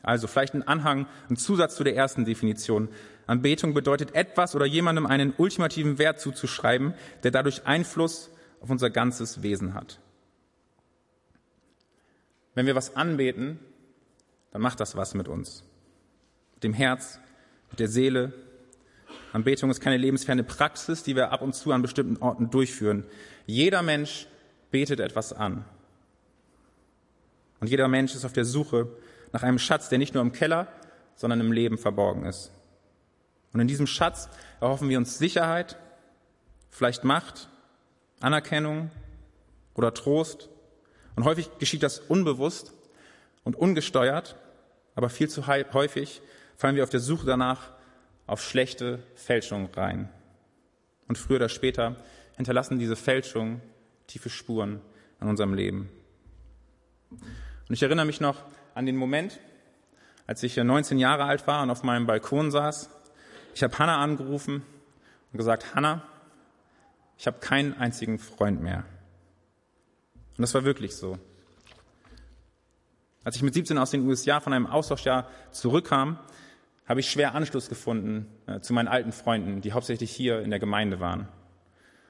Also 0.03 0.27
vielleicht 0.27 0.53
ein 0.53 0.67
Anhang, 0.67 1.07
ein 1.29 1.37
Zusatz 1.37 1.75
zu 1.75 1.85
der 1.85 1.95
ersten 1.95 2.25
Definition. 2.25 2.89
Anbetung 3.25 3.73
bedeutet 3.73 4.13
etwas 4.15 4.53
oder 4.53 4.65
jemandem 4.65 5.05
einen 5.05 5.33
ultimativen 5.37 5.97
Wert 5.97 6.19
zuzuschreiben, 6.19 6.93
der 7.23 7.31
dadurch 7.31 7.65
Einfluss 7.65 8.29
auf 8.59 8.69
unser 8.69 8.89
ganzes 8.89 9.41
Wesen 9.43 9.73
hat. 9.73 9.99
Wenn 12.53 12.65
wir 12.65 12.75
was 12.75 12.97
anbeten, 12.97 13.59
dann 14.51 14.61
macht 14.61 14.81
das 14.81 14.97
was 14.97 15.13
mit 15.13 15.29
uns. 15.29 15.63
Mit 16.55 16.65
dem 16.65 16.73
Herz, 16.73 17.19
mit 17.71 17.79
der 17.79 17.87
Seele. 17.87 18.33
Anbetung 19.33 19.71
ist 19.71 19.81
keine 19.81 19.97
lebensferne 19.97 20.43
Praxis, 20.43 21.01
die 21.01 21.15
wir 21.15 21.31
ab 21.31 21.41
und 21.41 21.53
zu 21.55 21.71
an 21.71 21.81
bestimmten 21.81 22.21
Orten 22.21 22.51
durchführen. 22.51 23.03
Jeder 23.47 23.81
Mensch 23.81 24.27
betet 24.69 24.99
etwas 24.99 25.33
an. 25.33 25.65
Und 27.59 27.67
jeder 27.67 27.87
Mensch 27.87 28.13
ist 28.13 28.25
auf 28.25 28.33
der 28.33 28.45
Suche 28.45 28.87
nach 29.31 29.41
einem 29.41 29.57
Schatz, 29.57 29.89
der 29.89 29.97
nicht 29.97 30.13
nur 30.13 30.21
im 30.21 30.33
Keller, 30.33 30.67
sondern 31.15 31.39
im 31.39 31.51
Leben 31.51 31.79
verborgen 31.79 32.25
ist. 32.25 32.51
Und 33.53 33.59
in 33.59 33.67
diesem 33.67 33.87
Schatz 33.87 34.29
erhoffen 34.61 34.87
wir 34.87 34.99
uns 34.99 35.17
Sicherheit, 35.17 35.77
vielleicht 36.69 37.03
Macht, 37.03 37.49
Anerkennung 38.19 38.91
oder 39.73 39.95
Trost. 39.95 40.49
Und 41.15 41.25
häufig 41.25 41.49
geschieht 41.57 41.81
das 41.81 41.99
unbewusst 41.99 42.73
und 43.43 43.55
ungesteuert, 43.55 44.35
aber 44.93 45.09
viel 45.09 45.29
zu 45.29 45.47
häufig 45.47 46.21
fallen 46.55 46.75
wir 46.75 46.83
auf 46.83 46.89
der 46.91 46.99
Suche 46.99 47.25
danach 47.25 47.71
auf 48.27 48.41
schlechte 48.41 49.03
Fälschungen 49.15 49.69
rein. 49.73 50.09
Und 51.07 51.17
früher 51.17 51.37
oder 51.37 51.49
später 51.49 51.97
hinterlassen 52.37 52.79
diese 52.79 52.95
Fälschungen 52.95 53.61
tiefe 54.07 54.29
Spuren 54.29 54.81
an 55.19 55.29
unserem 55.29 55.53
Leben. 55.53 55.89
Und 57.11 57.21
ich 57.69 57.83
erinnere 57.83 58.05
mich 58.05 58.21
noch 58.21 58.43
an 58.73 58.85
den 58.85 58.95
Moment, 58.95 59.39
als 60.25 60.41
ich 60.43 60.57
19 60.57 60.97
Jahre 60.99 61.25
alt 61.25 61.47
war 61.47 61.63
und 61.63 61.69
auf 61.69 61.83
meinem 61.83 62.07
Balkon 62.07 62.49
saß 62.49 62.89
ich 63.53 63.61
habe 63.61 63.77
Hannah 63.77 64.01
angerufen 64.01 64.63
und 65.31 65.37
gesagt, 65.37 65.75
Hannah, 65.75 66.01
ich 67.17 67.27
habe 67.27 67.39
keinen 67.39 67.75
einzigen 67.75 68.17
Freund 68.17 68.61
mehr. 68.61 68.83
Und 70.37 70.41
das 70.41 70.53
war 70.53 70.63
wirklich 70.63 70.95
so. 70.95 71.19
Als 73.23 73.35
ich 73.35 73.43
mit 73.43 73.53
17 73.53 73.77
aus 73.77 73.91
den 73.91 74.05
USA 74.07 74.39
von 74.39 74.53
einem 74.53 74.65
Austauschjahr 74.65 75.29
zurückkam, 75.51 76.19
habe 76.85 76.99
ich 76.99 77.09
schwer 77.09 77.35
Anschluss 77.35 77.69
gefunden 77.69 78.27
äh, 78.47 78.59
zu 78.59 78.73
meinen 78.73 78.87
alten 78.87 79.11
Freunden, 79.11 79.61
die 79.61 79.73
hauptsächlich 79.73 80.11
hier 80.11 80.41
in 80.41 80.49
der 80.49 80.59
Gemeinde 80.59 80.99
waren. 80.99 81.27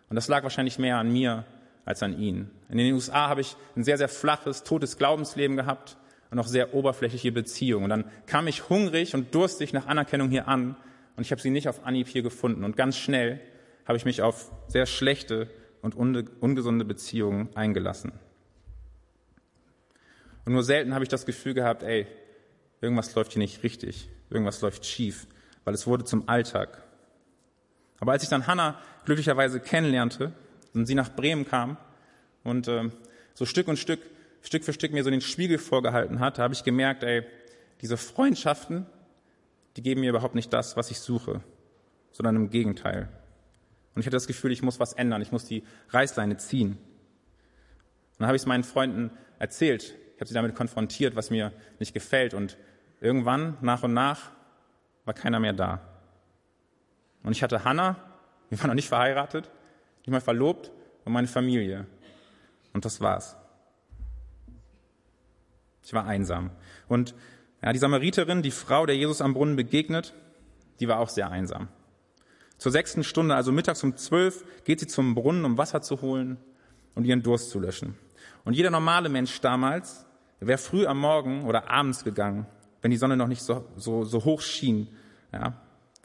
Und 0.10 0.15
das 0.15 0.27
lag 0.27 0.44
wahrscheinlich 0.44 0.80
mehr 0.80 0.98
an 0.98 1.12
mir 1.12 1.46
als 1.86 2.01
an 2.01 2.18
ihnen. 2.18 2.51
In 2.70 2.77
den 2.77 2.94
USA 2.94 3.27
habe 3.30 3.42
ich 3.42 3.56
ein 3.75 3.84
sehr, 3.84 3.98
sehr 3.98 4.10
flaches, 4.10 4.63
totes 4.63 4.98
Glaubensleben 4.98 5.58
gehabt 5.58 5.98
und 6.32 6.39
auch 6.39 6.48
sehr 6.48 6.74
oberflächliche 6.74 7.32
Beziehungen. 7.32 7.84
Und 7.86 7.89
dann 7.89 8.06
kam 8.25 8.48
ich 8.48 8.70
hungrig 8.70 9.13
und 9.13 9.34
durstig 9.36 9.74
nach 9.74 9.88
Anerkennung 9.88 10.30
hier 10.30 10.48
an 10.48 10.75
und 11.15 11.24
ich 11.24 11.32
habe 11.32 11.42
sie 11.42 11.50
nicht 11.50 11.68
auf 11.68 11.86
Anhieb 11.86 12.08
hier 12.08 12.24
gefunden. 12.24 12.63
Und 12.63 12.75
ganz 12.75 12.98
schnell 12.98 13.39
habe 13.86 13.98
ich 13.98 14.06
mich 14.06 14.22
auf 14.22 14.51
sehr 14.68 14.86
schlechte 14.86 15.50
und 15.82 15.96
ungesunde 15.96 16.86
Beziehungen 16.86 17.50
eingelassen. 17.56 18.13
Und 20.46 20.53
nur 20.53 20.63
selten 20.63 20.94
habe 20.94 21.03
ich 21.03 21.10
das 21.10 21.25
Gefühl 21.25 21.53
gehabt, 21.53 21.84
ey, 21.84 22.08
irgendwas 22.82 23.13
läuft 23.15 23.34
hier 23.34 23.42
nicht 23.42 23.63
richtig, 23.63 24.10
irgendwas 24.34 24.62
läuft 24.62 24.86
schief, 24.86 25.28
weil 25.63 25.74
es 25.74 25.88
wurde 25.88 26.04
zum 26.04 26.28
Alltag. 26.28 26.84
Aber 28.00 28.12
als 28.12 28.24
ich 28.24 28.30
dann 28.30 28.48
Hannah 28.48 28.80
glücklicherweise 29.06 29.60
kennenlernte 29.60 30.34
und 30.74 30.86
sie 30.86 30.96
nach 30.96 31.16
Bremen 31.16 31.46
kam 31.46 31.78
und 32.44 32.68
äh, 32.68 32.90
so 33.34 33.46
Stück 33.46 33.68
und 33.68 33.78
Stück, 33.78 34.02
Stück 34.42 34.63
für 34.63 34.74
Stück 34.74 34.92
mir 34.92 35.04
so 35.04 35.10
den 35.10 35.22
Spiegel 35.22 35.58
vorgehalten 35.58 36.20
hat, 36.20 36.40
habe 36.40 36.54
ich 36.54 36.63
gemerkt, 36.63 37.04
ey, 37.04 37.24
diese 37.82 37.98
Freundschaften, 37.98 38.86
die 39.78 39.82
geben 39.82 40.02
mir 40.02 40.10
überhaupt 40.10 40.36
nicht 40.36 40.52
das, 40.52 40.75
was 40.75 40.92
ich 40.92 41.00
suche, 41.00 41.42
sondern 42.12 42.36
im 42.36 42.50
Gegenteil. 42.50 43.10
Und 43.96 44.02
ich 44.02 44.06
hatte 44.06 44.16
das 44.16 44.28
Gefühl, 44.28 44.52
ich 44.52 44.62
muss 44.62 44.80
was 44.80 44.94
ändern, 44.94 45.22
ich 45.22 45.32
muss 45.32 45.46
die 45.46 45.63
Reißleine 45.90 46.38
ziehen. 46.38 46.72
Und 46.72 46.78
dann 48.20 48.28
habe 48.28 48.36
ich 48.36 48.44
es 48.44 48.48
meinen 48.48 48.63
Freunden 48.63 49.12
erzählt. 49.40 49.96
Ich 50.16 50.20
habe 50.20 50.28
sie 50.28 50.34
damit 50.34 50.56
konfrontiert, 50.56 51.16
was 51.16 51.30
mir 51.30 51.52
nicht 51.80 51.94
gefällt. 51.94 52.34
Und 52.34 52.58
irgendwann, 53.03 53.57
nach 53.62 53.83
und 53.83 53.93
nach, 53.93 54.31
war 55.05 55.13
keiner 55.13 55.39
mehr 55.39 55.53
da. 55.53 55.81
Und 57.24 57.33
ich 57.33 57.43
hatte 57.43 57.63
Hannah, 57.63 57.98
wir 58.50 58.60
waren 58.60 58.69
noch 58.69 58.75
nicht 58.75 58.88
verheiratet, 58.88 59.51
nicht 60.00 60.12
mal 60.12 60.22
verlobt 60.22 60.72
und 61.03 61.12
meine 61.13 61.27
Familie. 61.27 61.86
Und 62.72 62.86
das 62.86 63.01
war's. 63.01 63.36
Ich 65.83 65.93
war 65.93 66.05
einsam. 66.05 66.51
Und 66.88 67.13
ja, 67.62 67.74
die 67.74 67.79
Samariterin, 67.79 68.41
die 68.41 68.51
Frau, 68.51 68.86
der 68.86 68.95
Jesus 68.95 69.22
am 69.22 69.33
Brunnen 69.33 69.57
begegnet, 69.57 70.13
die 70.79 70.88
war 70.88 71.00
auch 71.00 71.10
sehr 71.10 71.29
einsam. 71.29 71.67
Zur 72.57 72.72
sechsten 72.72 73.03
Stunde, 73.03 73.36
also 73.36 73.51
mittags 73.51 73.83
um 73.83 73.98
zwölf, 73.98 74.45
geht 74.63 74.79
sie 74.79 74.88
zum 74.88 75.13
Brunnen, 75.13 75.43
um 75.43 75.57
Wasser 75.57 75.81
zu 75.81 76.01
holen 76.01 76.38
und 76.95 77.03
ihren 77.03 77.22
Durst 77.22 77.50
zu 77.50 77.60
löschen. 77.60 77.98
Und 78.45 78.53
jeder 78.53 78.69
normale 78.69 79.10
Mensch 79.10 79.41
damals 79.41 80.05
wäre 80.39 80.57
früh 80.57 80.86
am 80.86 81.00
Morgen 81.00 81.43
oder 81.45 81.69
abends 81.69 82.05
gegangen, 82.05 82.45
wenn 82.84 82.92
die 82.92 82.98
Sonne 82.98 83.18
noch 83.18 83.28
nicht 83.28 83.42
so, 83.42 83.66
so, 83.75 84.04
so 84.04 84.24
hoch 84.24 84.42
schien, 84.42 84.88
ja, 85.32 85.54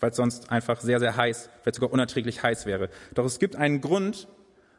weil 0.00 0.11
es 0.11 0.16
sonst 0.16 0.50
einfach 0.50 0.80
sehr, 0.80 0.99
sehr 0.99 1.14
heiß, 1.16 1.50
vielleicht 1.61 1.75
sogar 1.75 1.92
unerträglich 1.92 2.42
heiß 2.42 2.64
wäre. 2.64 2.88
Doch 3.14 3.26
es 3.26 3.38
gibt 3.38 3.56
einen 3.56 3.82
Grund, 3.82 4.26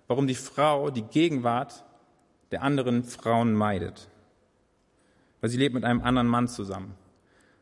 warum 0.08 0.26
die 0.26 0.34
Frau 0.34 0.90
die 0.90 1.04
Gegenwart 1.04 1.86
der 2.50 2.64
anderen 2.64 3.04
Frauen 3.04 3.54
meidet 3.54 4.10
weil 5.42 5.50
sie 5.50 5.58
lebt 5.58 5.74
mit 5.74 5.84
einem 5.84 6.02
anderen 6.02 6.28
Mann 6.28 6.48
zusammen. 6.48 6.96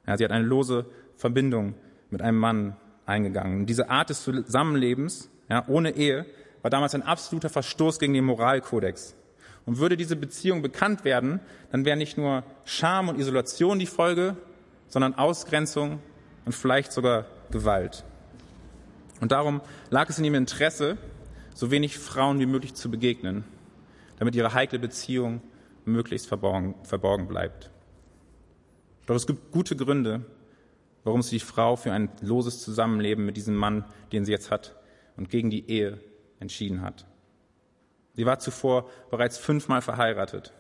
Ja, 0.06 0.18
sie 0.18 0.24
hat 0.24 0.32
eine 0.32 0.46
lose 0.46 0.86
Verbindung 1.16 1.76
mit 2.10 2.22
einem 2.22 2.38
Mann 2.38 2.76
eingegangen. 3.06 3.66
Diese 3.66 3.90
Art 3.90 4.10
des 4.10 4.24
Zusammenlebens, 4.24 5.30
ja, 5.50 5.64
ohne 5.68 5.92
Ehe, 5.92 6.26
war 6.62 6.72
damals 6.72 6.96
ein 6.96 7.04
absoluter 7.04 7.50
Verstoß 7.50 8.00
gegen 8.00 8.14
den 8.14 8.26
Moralkodex. 8.26 9.16
Und 9.68 9.78
würde 9.78 9.98
diese 9.98 10.16
Beziehung 10.16 10.64
bekannt 10.64 11.04
werden, 11.04 11.42
dann 11.72 11.84
wäre 11.86 11.98
nicht 11.98 12.18
nur 12.18 12.44
Scham 12.64 13.10
und 13.10 13.20
Isolation 13.20 13.78
die 13.78 13.86
Folge, 13.86 14.38
sondern 14.88 15.14
Ausgrenzung 15.14 16.00
und 16.46 16.54
vielleicht 16.54 16.94
sogar 16.94 17.26
Gewalt. 17.52 18.06
Und 19.20 19.34
darum 19.34 19.60
lag 19.90 20.10
es 20.10 20.18
in 20.18 20.24
ihrem 20.24 20.36
Interesse, 20.36 20.98
so 21.54 21.70
wenig 21.70 21.98
Frauen 21.98 22.40
wie 22.40 22.46
möglich 22.46 22.76
zu 22.76 22.90
begegnen, 22.90 23.44
damit 24.20 24.36
ihre 24.36 24.54
heikle 24.54 24.80
Beziehung 24.80 25.42
möglichst 25.84 26.28
verborgen, 26.28 26.76
verborgen 26.84 27.28
bleibt. 27.28 27.70
Doch 29.06 29.16
es 29.16 29.28
gibt 29.28 29.52
gute 29.52 29.76
Gründe, 29.76 30.26
warum 31.04 31.22
sich 31.22 31.32
die 31.42 31.46
Frau 31.46 31.76
für 31.76 31.92
ein 31.92 32.10
loses 32.22 32.62
Zusammenleben 32.62 33.26
mit 33.26 33.36
diesem 33.36 33.56
Mann, 33.56 33.84
den 34.14 34.24
sie 34.24 34.32
jetzt 34.32 34.50
hat, 34.50 34.78
und 35.18 35.30
gegen 35.30 35.50
die 35.50 35.70
Ehe 35.70 36.00
entschieden 36.40 36.82
hat. 36.82 37.06
Sie 38.18 38.26
war 38.26 38.40
zuvor 38.40 38.90
bereits 39.12 39.38
fünfmal 39.38 39.84
verheiratet. 39.84 40.52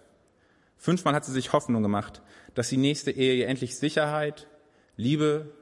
Fünfmal 0.77 1.15
hat 1.15 1.25
sie 1.25 1.31
sich 1.31 1.53
Hoffnung 1.53 1.81
gemacht, 1.81 2.21
dass 2.53 2.69
die 2.69 2.77
nächste 2.77 3.09
Ehe 3.09 3.33
ihr 3.33 3.47
endlich 3.47 3.77
Sicherheit, 3.77 4.47
Liebe, 4.95 5.55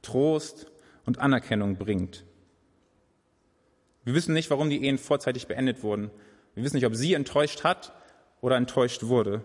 Trost 0.00 0.72
und 1.04 1.18
Anerkennung 1.18 1.76
bringt. 1.76 2.24
Wir 4.04 4.14
wissen 4.14 4.32
nicht, 4.32 4.48
warum 4.50 4.70
die 4.70 4.82
Ehen 4.82 4.96
vorzeitig 4.96 5.46
beendet 5.46 5.82
wurden. 5.82 6.10
Wir 6.54 6.64
wissen 6.64 6.76
nicht, 6.76 6.86
ob 6.86 6.96
sie 6.96 7.12
enttäuscht 7.12 7.64
hat 7.64 7.92
oder 8.40 8.56
enttäuscht 8.56 9.02
wurde. 9.02 9.44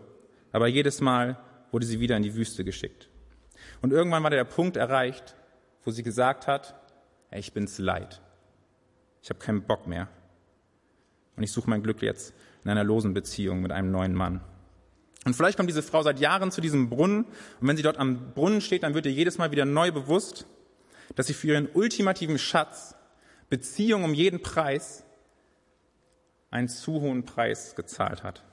Aber 0.53 0.67
jedes 0.67 1.01
Mal 1.01 1.37
wurde 1.71 1.85
sie 1.85 1.99
wieder 1.99 2.15
in 2.15 2.23
die 2.23 2.35
Wüste 2.35 2.63
geschickt. 2.63 3.09
Und 3.81 3.91
irgendwann 3.91 4.23
war 4.23 4.29
der 4.29 4.45
Punkt 4.45 4.77
erreicht, 4.77 5.35
wo 5.83 5.91
sie 5.91 6.03
gesagt 6.03 6.47
hat, 6.47 6.73
ich 7.31 7.51
bin's 7.51 7.79
leid. 7.79 8.21
Ich 9.21 9.29
habe 9.29 9.39
keinen 9.39 9.63
Bock 9.63 9.87
mehr. 9.87 10.07
Und 11.35 11.43
ich 11.43 11.51
suche 11.51 11.69
mein 11.69 11.83
Glück 11.83 12.01
jetzt 12.01 12.33
in 12.63 12.69
einer 12.69 12.83
losen 12.83 13.13
Beziehung 13.13 13.61
mit 13.61 13.71
einem 13.71 13.91
neuen 13.91 14.13
Mann. 14.13 14.41
Und 15.25 15.35
vielleicht 15.35 15.57
kommt 15.57 15.69
diese 15.69 15.83
Frau 15.83 16.01
seit 16.01 16.19
Jahren 16.19 16.51
zu 16.51 16.61
diesem 16.61 16.89
Brunnen 16.89 17.25
und 17.59 17.67
wenn 17.67 17.77
sie 17.77 17.83
dort 17.83 17.97
am 17.97 18.33
Brunnen 18.33 18.61
steht, 18.61 18.83
dann 18.83 18.95
wird 18.95 19.05
ihr 19.05 19.11
jedes 19.11 19.37
Mal 19.37 19.51
wieder 19.51 19.65
neu 19.65 19.91
bewusst, 19.91 20.47
dass 21.15 21.27
sie 21.27 21.33
für 21.33 21.47
ihren 21.47 21.69
ultimativen 21.73 22.39
Schatz, 22.39 22.95
Beziehung 23.49 24.03
um 24.03 24.13
jeden 24.13 24.41
Preis, 24.41 25.03
einen 26.49 26.69
zu 26.69 27.01
hohen 27.01 27.23
Preis 27.23 27.75
gezahlt 27.75 28.23
hat. 28.23 28.43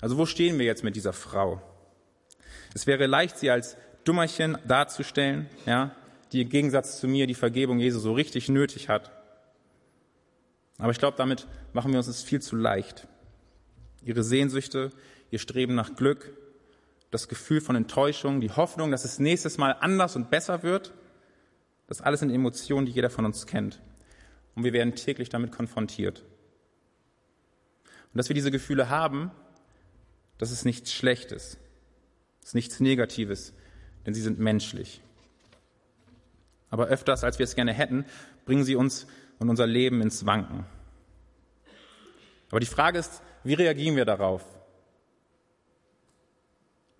Also 0.00 0.18
wo 0.18 0.26
stehen 0.26 0.58
wir 0.58 0.66
jetzt 0.66 0.84
mit 0.84 0.96
dieser 0.96 1.12
Frau? 1.12 1.62
Es 2.74 2.86
wäre 2.86 3.06
leicht, 3.06 3.38
sie 3.38 3.50
als 3.50 3.76
Dummerchen 4.04 4.58
darzustellen, 4.66 5.48
ja, 5.66 5.94
die 6.32 6.42
im 6.42 6.48
Gegensatz 6.48 7.00
zu 7.00 7.08
mir 7.08 7.26
die 7.26 7.34
Vergebung 7.34 7.78
Jesu 7.78 7.98
so 7.98 8.12
richtig 8.12 8.48
nötig 8.48 8.88
hat. 8.88 9.10
Aber 10.80 10.92
ich 10.92 10.98
glaube, 10.98 11.16
damit 11.16 11.46
machen 11.72 11.92
wir 11.92 11.98
uns 11.98 12.08
es 12.08 12.22
viel 12.22 12.40
zu 12.40 12.56
leicht. 12.56 13.06
Ihre 14.02 14.24
Sehnsüchte, 14.24 14.90
ihr 15.30 15.38
Streben 15.38 15.74
nach 15.74 15.94
Glück, 15.94 16.32
das 17.10 17.28
Gefühl 17.28 17.60
von 17.60 17.76
Enttäuschung, 17.76 18.40
die 18.40 18.50
Hoffnung, 18.50 18.90
dass 18.90 19.04
es 19.04 19.18
nächstes 19.18 19.58
Mal 19.58 19.72
anders 19.72 20.16
und 20.16 20.30
besser 20.30 20.62
wird, 20.62 20.94
das 21.86 22.00
alles 22.00 22.20
sind 22.20 22.30
Emotionen, 22.30 22.86
die 22.86 22.92
jeder 22.92 23.10
von 23.10 23.24
uns 23.24 23.46
kennt. 23.46 23.82
Und 24.54 24.64
wir 24.64 24.72
werden 24.72 24.94
täglich 24.94 25.28
damit 25.28 25.52
konfrontiert. 25.52 26.24
Und 28.12 28.18
dass 28.18 28.28
wir 28.28 28.34
diese 28.34 28.50
Gefühle 28.50 28.88
haben, 28.88 29.30
das 30.38 30.50
ist 30.50 30.64
nichts 30.64 30.92
Schlechtes, 30.92 31.58
das 32.40 32.50
ist 32.50 32.54
nichts 32.54 32.80
Negatives, 32.80 33.52
denn 34.06 34.14
sie 34.14 34.22
sind 34.22 34.38
menschlich. 34.38 35.02
Aber 36.70 36.86
öfters, 36.86 37.24
als 37.24 37.38
wir 37.38 37.44
es 37.44 37.54
gerne 37.54 37.72
hätten, 37.72 38.04
bringen 38.46 38.64
sie 38.64 38.76
uns 38.76 39.06
und 39.40 39.50
unser 39.50 39.66
Leben 39.66 40.00
ins 40.00 40.24
Wanken. 40.24 40.64
Aber 42.50 42.60
die 42.60 42.66
Frage 42.66 42.98
ist, 42.98 43.22
wie 43.42 43.54
reagieren 43.54 43.96
wir 43.96 44.04
darauf? 44.04 44.44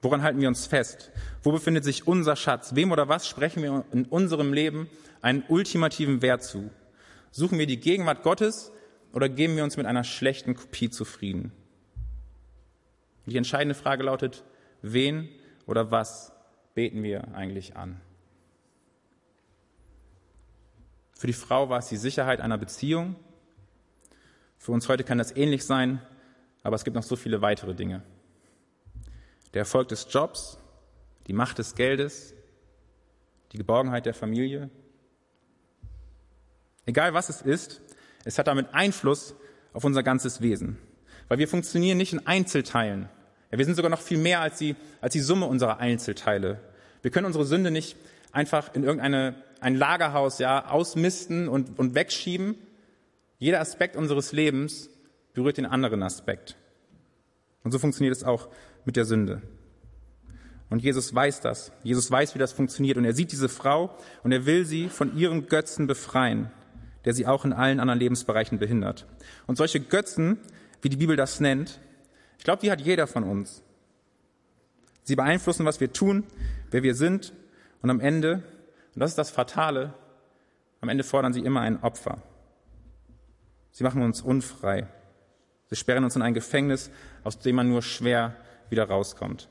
Woran 0.03 0.23
halten 0.23 0.41
wir 0.41 0.49
uns 0.49 0.67
fest? 0.67 1.13
Wo 1.43 1.53
befindet 1.53 1.85
sich 1.85 2.07
unser 2.07 2.35
Schatz? 2.35 2.75
Wem 2.75 2.91
oder 2.91 3.09
was 3.09 3.29
sprechen 3.29 3.63
wir 3.63 3.85
in 3.93 4.07
unserem 4.07 4.53
Leben 4.53 4.89
einen 5.21 5.45
ultimativen 5.49 6.23
Wert 6.23 6.43
zu? 6.43 6.71
Suchen 7.31 7.59
wir 7.59 7.67
die 7.67 7.79
Gegenwart 7.79 8.23
Gottes 8.23 8.73
oder 9.13 9.29
geben 9.29 9.57
wir 9.57 9.65
uns 9.65 9.77
mit 9.77 9.87
einer 9.87 10.05
schlechten 10.05 10.55
Kopie 10.55 10.89
zufrieden? 10.89 11.53
Die 13.27 13.37
entscheidende 13.37 13.75
Frage 13.75 14.05
lautet, 14.05 14.45
wen 14.81 15.29
oder 15.67 15.91
was 15.91 16.33
beten 16.75 17.03
wir 17.03 17.35
eigentlich 17.35 17.77
an? 17.77 18.01
Für 21.21 21.27
die 21.27 21.35
Frau 21.35 21.69
war 21.69 21.81
es 21.81 21.89
die 21.89 21.99
Sicherheit 21.99 22.41
einer 22.41 22.57
Beziehung. 22.57 23.15
Für 24.57 24.73
uns 24.73 24.89
heute 24.89 25.05
kann 25.05 25.19
das 25.19 25.37
ähnlich 25.37 25.67
sein, 25.67 26.01
aber 26.63 26.77
es 26.77 26.83
gibt 26.83 26.95
noch 26.95 27.03
so 27.03 27.15
viele 27.15 27.43
weitere 27.43 27.75
Dinge. 27.75 28.03
Der 29.53 29.59
Erfolg 29.59 29.89
des 29.89 30.07
Jobs, 30.09 30.57
die 31.27 31.35
Macht 31.35 31.59
des 31.59 31.75
Geldes, 31.75 32.33
die 33.53 33.59
Geborgenheit 33.59 34.07
der 34.07 34.15
Familie. 34.15 34.71
Egal 36.87 37.13
was 37.13 37.29
es 37.29 37.43
ist, 37.43 37.83
es 38.25 38.39
hat 38.39 38.47
damit 38.47 38.73
Einfluss 38.73 39.35
auf 39.75 39.85
unser 39.85 40.03
ganzes 40.03 40.41
Wesen. 40.41 40.79
Weil 41.29 41.37
wir 41.37 41.49
funktionieren 41.49 41.99
nicht 41.99 42.15
in 42.15 42.27
Einzelteilen. 42.27 43.11
Ja, 43.53 43.59
wir 43.59 43.67
sind 43.67 43.75
sogar 43.75 43.91
noch 43.91 44.01
viel 44.01 44.17
mehr 44.17 44.41
als 44.41 44.57
die, 44.57 44.75
als 45.03 45.13
die 45.13 45.21
Summe 45.21 45.45
unserer 45.45 45.81
Einzelteile. 45.81 46.63
Wir 47.03 47.11
können 47.11 47.27
unsere 47.27 47.45
Sünde 47.45 47.71
nicht 47.71 47.99
einfach 48.33 48.75
in 48.75 48.85
irgendeine 48.85 49.35
ein 49.61 49.75
Lagerhaus 49.75 50.39
ja 50.39 50.67
ausmisten 50.69 51.49
und, 51.49 51.79
und 51.79 51.95
wegschieben. 51.95 52.57
Jeder 53.39 53.61
Aspekt 53.61 53.97
unseres 53.97 54.33
Lebens 54.33 54.91
berührt 55.33 55.57
den 55.57 55.67
anderen 55.67 56.03
Aspekt. 56.03 56.57
Und 57.63 57.73
so 57.73 57.79
funktioniert 57.79 58.17
es 58.17 58.25
auch 58.25 58.49
mit 58.85 58.97
der 58.97 59.05
Sünde. 59.05 59.43
Und 60.71 60.83
Jesus 60.83 61.15
weiß 61.15 61.41
das. 61.41 61.73
Jesus 61.83 62.11
weiß, 62.11 62.35
wie 62.35 62.39
das 62.39 62.53
funktioniert. 62.53 62.97
Und 62.97 63.05
er 63.05 63.13
sieht 63.13 63.33
diese 63.33 63.49
Frau 63.49 63.97
und 64.23 64.33
er 64.33 64.47
will 64.47 64.65
sie 64.65 64.89
von 64.89 65.17
ihren 65.17 65.47
Götzen 65.47 65.87
befreien, 65.87 66.51
der 67.05 67.13
sie 67.13 67.27
auch 67.27 67.45
in 67.45 67.53
allen 67.53 67.81
anderen 67.81 67.99
Lebensbereichen 67.99 68.59
behindert. 68.59 69.07
Und 69.47 69.57
solche 69.57 69.81
Götzen, 69.81 70.39
wie 70.81 70.89
die 70.89 70.97
Bibel 70.97 71.17
das 71.17 71.41
nennt, 71.41 71.81
ich 72.39 72.45
glaube, 72.45 72.63
die 72.63 72.71
hat 72.71 72.81
jeder 72.81 73.07
von 73.07 73.25
uns. 73.25 73.63
Sie 75.03 75.17
beeinflussen, 75.17 75.67
was 75.67 75.81
wir 75.81 75.93
tun, 75.93 76.25
wer 76.71 76.83
wir 76.83 76.95
sind 76.95 77.33
und 77.83 77.91
am 77.91 78.01
Ende 78.01 78.43
und 78.95 79.01
das 79.01 79.11
ist 79.11 79.19
das 79.19 79.31
Fatale. 79.31 79.95
Am 80.81 80.89
Ende 80.89 81.05
fordern 81.05 81.33
sie 81.33 81.41
immer 81.41 81.61
ein 81.61 81.83
Opfer. 81.83 82.23
Sie 83.71 83.85
machen 83.85 84.03
uns 84.03 84.23
unfrei. 84.23 84.89
Sie 85.67 85.77
sperren 85.77 86.05
uns 86.05 86.17
in 86.17 86.23
ein 86.23 86.35
Gefängnis, 86.35 86.91
aus 87.23 87.39
dem 87.39 87.57
man 87.57 87.69
nur 87.69 87.83
schwer 87.83 88.37
wieder 88.69 88.85
rauskommt. 88.89 89.49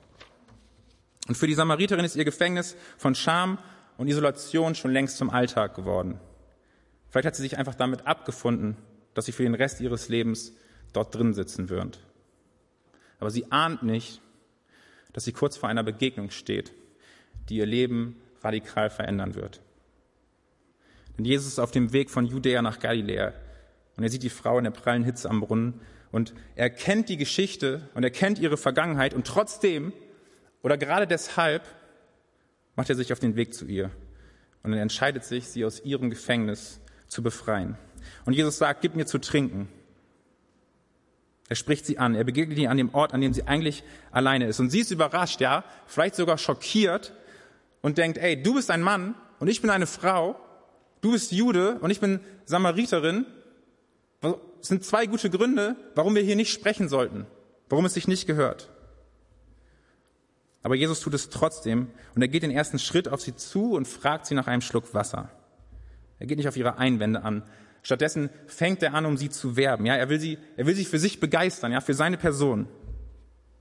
Und 1.28 1.36
für 1.36 1.48
die 1.48 1.54
Samariterin 1.54 2.04
ist 2.04 2.16
ihr 2.16 2.26
Gefängnis 2.26 2.76
von 2.98 3.16
Scham 3.16 3.60
und 3.98 4.08
Isolation 4.08 4.76
schon 4.76 4.92
längst 4.92 5.18
zum 5.18 5.30
Alltag 5.30 5.76
geworden. 5.76 6.20
Vielleicht 7.10 7.28
hat 7.28 7.36
sie 7.36 7.44
sich 7.44 7.58
einfach 7.58 7.76
damit 7.76 8.08
abgefunden, 8.08 8.78
dass 9.14 9.26
sie 9.26 9.32
für 9.32 9.44
den 9.44 9.56
Rest 9.56 9.80
ihres 9.82 10.10
Lebens 10.10 10.54
dort 10.94 11.16
drin 11.16 11.34
sitzen 11.34 11.70
wird. 11.70 12.00
Aber 13.20 13.32
sie 13.32 13.52
ahnt 13.52 13.84
nicht, 13.84 14.22
dass 15.14 15.26
sie 15.26 15.34
kurz 15.34 15.58
vor 15.58 15.70
einer 15.70 15.84
Begegnung 15.84 16.30
steht, 16.30 16.74
die 17.50 17.58
ihr 17.58 17.66
Leben 17.66 18.22
radikal 18.42 18.90
verändern 18.90 19.36
wird. 19.36 19.62
Denn 21.18 21.26
Jesus 21.26 21.48
ist 21.48 21.60
auf 21.60 21.72
dem 21.72 21.94
Weg 21.94 22.10
von 22.10 22.26
Judäa 22.26 22.62
nach 22.62 22.80
Galiläa 22.80 23.34
und 23.98 24.04
er 24.04 24.10
sieht 24.10 24.24
die 24.24 24.30
Frau 24.30 24.58
in 24.58 24.64
der 24.64 24.72
prallen 24.72 25.04
Hitze 25.04 25.30
am 25.30 25.42
Brunnen 25.42 25.82
und 26.12 26.34
er 26.56 26.70
kennt 26.70 27.10
die 27.10 27.18
Geschichte 27.18 27.90
und 27.94 28.04
er 28.04 28.12
kennt 28.12 28.40
ihre 28.40 28.58
Vergangenheit 28.58 29.14
und 29.14 29.28
trotzdem 29.28 29.94
oder 30.62 30.78
gerade 30.78 31.08
deshalb 31.08 31.64
macht 32.76 32.90
er 32.90 32.96
sich 32.96 33.12
auf 33.12 33.20
den 33.20 33.36
Weg 33.36 33.54
zu 33.54 33.66
ihr 33.66 33.92
und 34.64 34.74
er 34.74 34.82
entscheidet 34.82 35.24
sich, 35.24 35.48
sie 35.48 35.66
aus 35.66 35.84
ihrem 35.84 36.10
Gefängnis 36.10 36.80
zu 37.08 37.24
befreien. 37.24 37.78
Und 38.26 38.34
Jesus 38.34 38.58
sagt, 38.58 38.82
gib 38.82 38.96
mir 38.96 39.06
zu 39.06 39.20
trinken. 39.20 39.70
Er 41.50 41.56
spricht 41.56 41.86
sie 41.86 41.98
an, 41.98 42.16
er 42.16 42.24
begegnet 42.24 42.60
ihr 42.60 42.70
an 42.70 42.78
dem 42.78 42.94
Ort, 42.94 43.14
an 43.14 43.22
dem 43.22 43.34
sie 43.34 43.48
eigentlich 43.48 43.84
alleine 44.12 44.46
ist. 44.46 44.60
Und 44.60 44.70
sie 44.70 44.82
ist 44.82 44.92
überrascht, 44.92 45.42
ja, 45.42 45.64
vielleicht 45.88 46.16
sogar 46.16 46.38
schockiert, 46.38 47.14
und 47.82 47.98
denkt, 47.98 48.18
ey, 48.18 48.42
du 48.42 48.56
bist 48.56 48.72
ein 48.72 48.82
Mann 48.82 49.16
und 49.40 49.48
ich 49.48 49.62
bin 49.62 49.70
eine 49.70 49.88
Frau, 49.88 50.40
du 51.02 51.12
bist 51.12 51.32
Jude 51.32 51.80
und 51.80 51.90
ich 51.90 52.00
bin 52.00 52.20
Samariterin, 52.46 53.26
das 54.22 54.36
sind 54.62 54.84
zwei 54.84 55.06
gute 55.06 55.30
Gründe, 55.30 55.76
warum 55.96 56.16
wir 56.16 56.22
hier 56.22 56.36
nicht 56.36 56.52
sprechen 56.52 56.90
sollten, 56.90 57.26
warum 57.70 57.86
es 57.86 57.94
sich 57.94 58.08
nicht 58.08 58.28
gehört. 58.28 58.70
Aber 60.62 60.76
Jesus 60.76 61.00
tut 61.00 61.14
es 61.14 61.30
trotzdem 61.30 61.88
und 62.16 62.22
er 62.22 62.28
geht 62.28 62.44
den 62.44 62.52
ersten 62.52 62.80
Schritt 62.80 63.08
auf 63.08 63.22
sie 63.22 63.36
zu 63.36 63.74
und 63.74 63.88
fragt 63.88 64.26
sie 64.26 64.36
nach 64.36 64.48
einem 64.48 64.62
Schluck 64.62 64.94
Wasser. 64.94 65.30
Er 66.20 66.28
geht 66.28 66.38
nicht 66.38 66.50
auf 66.50 66.58
ihre 66.58 66.78
Einwände 66.78 67.24
an. 67.24 67.44
Stattdessen 67.82 68.30
fängt 68.46 68.84
er 68.84 68.94
an, 68.94 69.06
um 69.06 69.16
sie 69.16 69.30
zu 69.30 69.56
werben. 69.56 69.86
Ja, 69.86 69.96
er 69.96 70.10
will 70.10 70.20
sie, 70.20 70.38
er 70.58 70.66
will 70.66 70.76
sie 70.76 70.84
für 70.84 71.00
sich 71.00 71.22
begeistern, 71.22 71.72
ja, 71.72 71.80
für 71.80 71.94
seine 71.94 72.18
Person. 72.18 72.68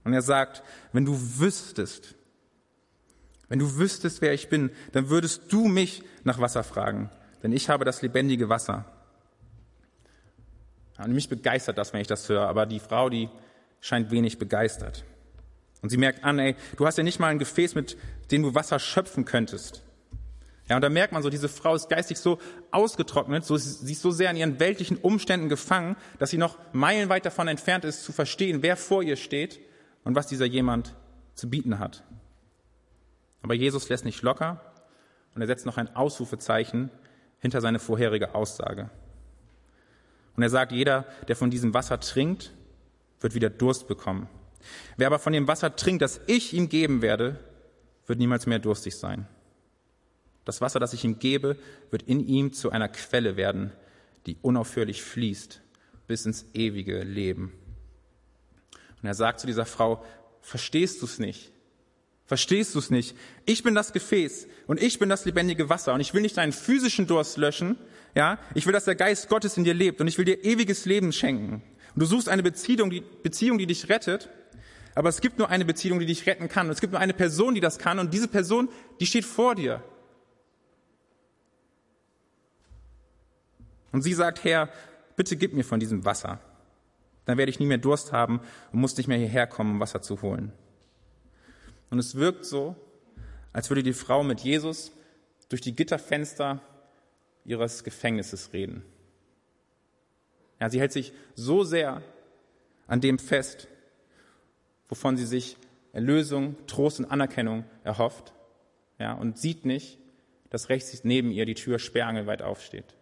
Und 0.03 0.13
er 0.13 0.23
sagt, 0.23 0.65
wenn 0.93 1.05
du 1.05 1.17
wüsstest, 1.39 2.17
wenn 3.49 3.59
du 3.59 3.77
wüsstest, 3.77 4.21
wer 4.21 4.35
ich 4.35 4.49
bin, 4.49 4.71
dann 4.93 5.09
würdest 5.09 5.53
du 5.53 5.69
mich 5.69 6.03
nach 6.25 6.39
Wasser 6.39 6.65
fragen, 6.65 7.11
denn 7.43 7.53
ich 7.53 7.69
habe 7.69 7.85
das 7.85 8.03
lebendige 8.03 8.49
Wasser. 8.49 8.85
Und 10.99 11.13
mich 11.13 11.29
begeistert 11.29 11.79
das, 11.79 11.93
wenn 11.93 12.01
ich 12.01 12.09
das 12.09 12.29
höre, 12.29 12.49
aber 12.49 12.67
die 12.67 12.81
Frau, 12.81 13.09
die 13.09 13.29
scheint 13.81 14.11
wenig 14.11 14.39
begeistert. 14.39 15.05
Und 15.81 15.91
sie 15.91 15.97
merkt 15.97 16.25
an, 16.25 16.39
ey, 16.39 16.57
du 16.77 16.87
hast 16.87 16.99
ja 16.99 17.05
nicht 17.05 17.21
mal 17.21 17.29
ein 17.29 17.39
Gefäß, 17.39 17.75
mit 17.77 17.97
dem 18.33 18.43
du 18.43 18.55
Wasser 18.55 18.79
schöpfen 18.81 19.25
könntest. 19.25 19.83
Ja, 20.69 20.77
und 20.77 20.83
da 20.83 20.91
merkt 20.91 21.13
man 21.13 21.23
so, 21.23 21.31
diese 21.31 21.49
Frau 21.49 21.75
ist 21.75 21.89
geistig 21.89 22.19
so 22.19 22.39
ausgetrocknet, 22.73 23.45
so, 23.45 23.57
sie 23.57 23.93
ist 23.93 24.03
so 24.03 24.11
sehr 24.11 24.31
in 24.31 24.37
ihren 24.37 24.61
weltlichen 24.61 24.99
Umständen 24.99 25.49
gefangen, 25.49 25.97
dass 26.19 26.31
sie 26.31 26.37
noch 26.37 26.59
meilenweit 26.73 27.25
davon 27.25 27.49
entfernt 27.49 27.85
ist, 27.85 28.05
zu 28.05 28.13
verstehen, 28.13 28.63
wer 28.63 28.77
vor 28.77 29.03
ihr 29.03 29.17
steht 29.17 29.61
und 30.05 30.15
was 30.15 30.27
dieser 30.27 30.45
jemand 30.45 30.95
zu 31.35 31.49
bieten 31.49 31.79
hat. 31.79 32.03
Aber 33.43 33.55
Jesus 33.55 33.89
lässt 33.89 34.05
nicht 34.05 34.23
locker 34.23 34.61
und 35.35 35.41
er 35.41 35.47
setzt 35.47 35.67
noch 35.67 35.77
ein 35.77 35.95
Ausrufezeichen 35.95 36.91
hinter 37.41 37.61
seine 37.61 37.79
vorherige 37.79 38.35
Aussage. 38.35 38.91
Und 40.37 40.43
er 40.43 40.51
sagt, 40.51 40.73
jeder, 40.73 41.05
der 41.27 41.37
von 41.37 41.51
diesem 41.51 41.75
Wasser 41.75 42.01
trinkt, 42.01 42.53
wird 43.21 43.35
wieder 43.35 43.51
Durst 43.51 43.89
bekommen. 43.89 44.29
Wer 44.97 45.09
aber 45.09 45.19
von 45.19 45.33
dem 45.33 45.49
Wasser 45.49 45.75
trinkt, 45.75 46.03
das 46.03 46.21
ich 46.27 46.55
ihm 46.55 46.69
geben 46.69 47.03
werde, 47.03 47.39
wird 48.07 48.19
niemals 48.19 48.47
mehr 48.47 48.59
durstig 48.59 48.97
sein. 48.97 49.27
Das 50.45 50.61
Wasser, 50.61 50.81
das 50.81 50.93
ich 50.93 51.05
ihm 51.05 51.19
gebe, 51.19 51.57
wird 51.91 52.03
in 52.05 52.27
ihm 52.27 52.53
zu 52.53 52.71
einer 52.71 52.89
Quelle 52.89 53.37
werden, 53.37 53.73
die 54.27 54.37
unaufhörlich 54.41 55.03
fließt 55.03 55.61
bis 56.07 56.25
ins 56.27 56.47
ewige 56.55 57.03
Leben. 57.03 57.53
Und 59.03 59.07
er 59.07 59.15
sagt 59.15 59.41
zu 59.41 59.47
dieser 59.47 59.67
Frau, 59.67 60.05
verstehst 60.41 61.03
du 61.03 61.07
es 61.07 61.19
nicht? 61.19 61.53
Verstehst 62.29 62.75
du 62.75 62.79
es 62.79 62.91
nicht? 62.91 63.17
Ich 63.47 63.63
bin 63.63 63.75
das 63.75 63.95
Gefäß 63.95 64.49
und 64.67 64.83
ich 64.83 64.99
bin 64.99 65.09
das 65.09 65.25
lebendige 65.25 65.71
Wasser 65.71 65.95
und 65.95 66.01
ich 66.01 66.13
will 66.13 66.21
nicht 66.21 66.37
deinen 66.37 66.53
physischen 66.53 67.07
Durst 67.07 67.39
löschen, 67.39 67.79
ja? 68.15 68.39
Ich 68.55 68.67
will, 68.67 68.75
dass 68.75 68.85
der 68.85 68.97
Geist 68.97 69.31
Gottes 69.31 69.57
in 69.57 69.65
dir 69.65 69.73
lebt 69.73 69.99
und 70.03 70.09
ich 70.09 70.19
will 70.19 70.27
dir 70.27 70.45
ewiges 70.45 70.85
Leben 70.85 71.11
schenken. 71.11 71.63
Und 71.95 72.01
du 72.03 72.05
suchst 72.05 72.29
eine 72.29 72.43
Beziehung, 72.43 72.91
die, 72.91 73.03
Beziehung, 73.23 73.57
die 73.57 73.67
dich 73.67 73.89
rettet, 73.89 74.29
aber 74.95 75.09
es 75.09 75.23
gibt 75.23 75.39
nur 75.39 75.49
eine 75.49 75.65
Beziehung, 75.65 76.01
die 76.01 76.05
dich 76.05 76.27
retten 76.27 76.51
kann 76.51 76.67
und 76.67 76.73
es 76.73 76.83
gibt 76.83 76.93
nur 76.93 77.01
eine 77.01 77.15
Person, 77.15 77.55
die 77.55 77.63
das 77.63 77.79
kann 77.79 77.99
und 77.99 78.13
diese 78.13 78.29
Person, 78.29 78.69
die 79.01 79.07
steht 79.07 79.25
vor 79.25 79.55
dir. 79.55 79.83
Und 83.91 84.03
sie 84.03 84.13
sagt, 84.13 84.45
Herr, 84.45 84.69
bitte 85.17 85.35
gib 85.35 85.55
mir 85.55 85.65
von 85.65 85.81
diesem 85.81 86.05
Wasser. 86.05 86.41
Dann 87.25 87.39
werde 87.39 87.49
ich 87.49 87.59
nie 87.59 87.65
mehr 87.65 87.79
Durst 87.79 88.13
haben 88.13 88.41
und 88.71 88.81
muss 88.81 88.99
nicht 88.99 89.07
mehr 89.07 89.17
hierher 89.17 89.47
kommen, 89.47 89.73
um 89.73 89.81
Wasser 89.81 90.03
zu 90.03 90.21
holen. 90.21 90.53
Und 91.91 91.99
es 91.99 92.15
wirkt 92.15 92.45
so, 92.45 92.77
als 93.53 93.71
würde 93.71 93.83
die 93.83 93.93
Frau 93.93 94.23
mit 94.23 94.41
Jesus 94.41 94.93
durch 95.49 95.61
die 95.61 95.75
Gitterfenster 95.75 96.61
ihres 97.45 97.83
Gefängnisses 97.85 98.53
reden. 98.53 98.85
Ja, 100.61 100.69
sie 100.69 100.81
hält 100.81 100.93
sich 100.93 101.13
so 101.35 101.65
sehr 101.65 102.03
an 102.87 103.01
dem 103.01 103.19
fest, 103.19 103.69
wovon 104.89 105.17
sie 105.17 105.27
sich 105.27 105.57
Erlösung, 105.93 106.57
Trost 106.67 106.99
und 106.99 107.07
Anerkennung 107.07 107.65
erhofft, 107.85 108.33
ja, 108.99 109.15
und 109.15 109.39
sieht 109.39 109.65
nicht, 109.65 109.99
dass 110.51 110.69
rechts 110.69 111.05
neben 111.05 111.31
ihr 111.31 111.47
die 111.47 111.55
Tür 111.55 111.79
sperrangelweit 111.79 112.43
aufsteht. 112.43 112.95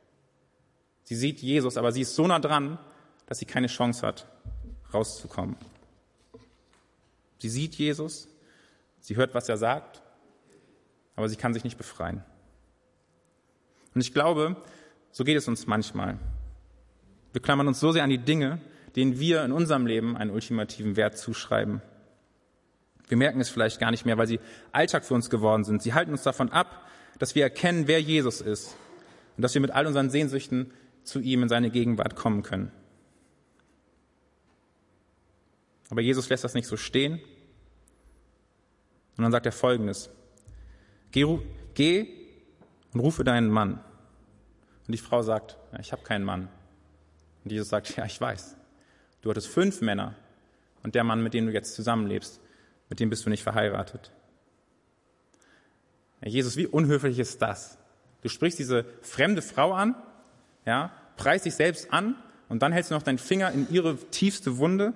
Sie 1.03 1.15
sieht 1.15 1.41
Jesus, 1.41 1.77
aber 1.77 1.93
sie 1.93 2.03
ist 2.03 2.15
so 2.15 2.27
nah 2.27 2.39
dran, 2.39 2.79
dass 3.27 3.39
sie 3.39 3.45
keine 3.45 3.69
Chance 3.69 4.07
hat, 4.07 4.27
rauszukommen. 4.93 5.57
Sie 7.39 7.49
sieht 7.49 7.75
Jesus, 7.75 8.29
sie 9.07 9.15
hört, 9.15 9.35
was 9.35 9.49
er 9.49 9.57
sagt, 9.57 10.03
aber 11.15 11.29
sie 11.29 11.37
kann 11.37 11.55
sich 11.55 11.63
nicht 11.63 11.79
befreien. 11.79 12.25
Und 13.95 14.01
ich 14.01 14.13
glaube, 14.13 14.57
so 15.13 15.23
geht 15.23 15.37
es 15.37 15.47
uns 15.47 15.69
manchmal. 15.69 16.19
Wir 17.33 17.41
klammern 17.41 17.69
uns 17.69 17.79
so 17.79 17.93
sehr 17.93 18.03
an 18.03 18.11
die 18.11 18.19
Dinge, 18.19 18.61
denen 18.97 19.21
wir 19.21 19.45
in 19.45 19.53
unserem 19.53 19.87
Leben 19.87 20.17
einen 20.17 20.33
ultimativen 20.33 20.97
Wert 20.97 21.17
zuschreiben. 21.17 21.83
Wir 23.07 23.17
merken 23.17 23.41
es 23.41 23.49
vielleicht 23.49 23.79
gar 23.79 23.93
nicht 23.93 24.07
mehr, 24.07 24.19
weil 24.19 24.27
sie 24.27 24.41
Alltag 24.73 25.05
für 25.05 25.15
uns 25.15 25.31
geworden 25.31 25.63
sind. 25.63 25.83
Sie 25.83 25.95
halten 25.95 26.11
uns 26.11 26.25
davon 26.25 26.51
ab, 26.51 26.85
dass 27.21 27.37
wir 27.37 27.45
erkennen, 27.45 27.87
wer 27.87 28.03
Jesus 28.03 28.41
ist 28.41 28.75
und 29.37 29.43
dass 29.43 29.55
wir 29.55 29.61
mit 29.61 29.71
all 29.71 29.87
unseren 29.87 30.11
Sehnsüchten 30.11 30.73
zu 31.05 31.21
ihm 31.21 31.45
in 31.45 31.49
seine 31.49 31.71
Gegenwart 31.71 32.17
kommen 32.17 32.43
können. 32.43 32.73
Aber 35.91 36.01
Jesus 36.01 36.29
lässt 36.29 36.43
das 36.43 36.55
nicht 36.55 36.67
so 36.67 36.77
stehen. 36.77 37.21
Und 39.17 39.23
dann 39.23 39.33
sagt 39.33 39.47
er 39.47 39.53
Folgendes. 39.53 40.11
Geh, 41.11 41.27
geh 41.75 42.09
und 42.93 43.01
rufe 43.01 43.25
deinen 43.25 43.49
Mann. 43.49 43.81
Und 44.87 44.93
die 44.93 44.99
Frau 44.99 45.23
sagt, 45.23 45.57
ja, 45.73 45.81
ich 45.81 45.93
habe 45.93 46.03
keinen 46.03 46.25
Mann. 46.25 46.49
Und 47.45 47.53
Jesus 47.53 47.69
sagt, 47.69 47.97
ja, 47.97 48.05
ich 48.05 48.21
weiß. 48.21 48.57
Du 49.23 49.31
hattest 49.31 49.49
fünf 49.49 49.81
Männer 49.81 50.15
und 50.83 50.95
der 50.95 51.05
Mann, 51.05 51.23
mit 51.23 51.35
dem 51.35 51.47
du 51.47 51.53
jetzt 51.53 51.75
zusammenlebst, 51.75 52.41
mit 52.89 53.01
dem 53.01 53.11
bist 53.11 53.27
du 53.27 53.31
nicht 53.31 53.43
verheiratet. 53.43 54.13
Ja, 56.21 56.29
Jesus, 56.29 56.57
wie 56.57 56.67
unhöflich 56.67 57.19
ist 57.19 57.43
das? 57.43 57.79
Du 58.23 58.29
sprichst 58.29 58.59
diese 58.59 58.85
fremde 59.03 59.43
Frau 59.43 59.73
an 59.73 59.97
ja, 60.67 60.91
preist 61.17 61.47
dich 61.47 61.55
selbst 61.55 61.93
an 61.93 62.17
und 62.49 62.61
dann 62.61 62.73
hältst 62.73 62.91
du 62.91 62.95
noch 62.95 63.03
deinen 63.03 63.19
Finger 63.19 63.53
in 63.53 63.71
ihre 63.71 63.97
tiefste 63.97 64.59
Wunde. 64.59 64.93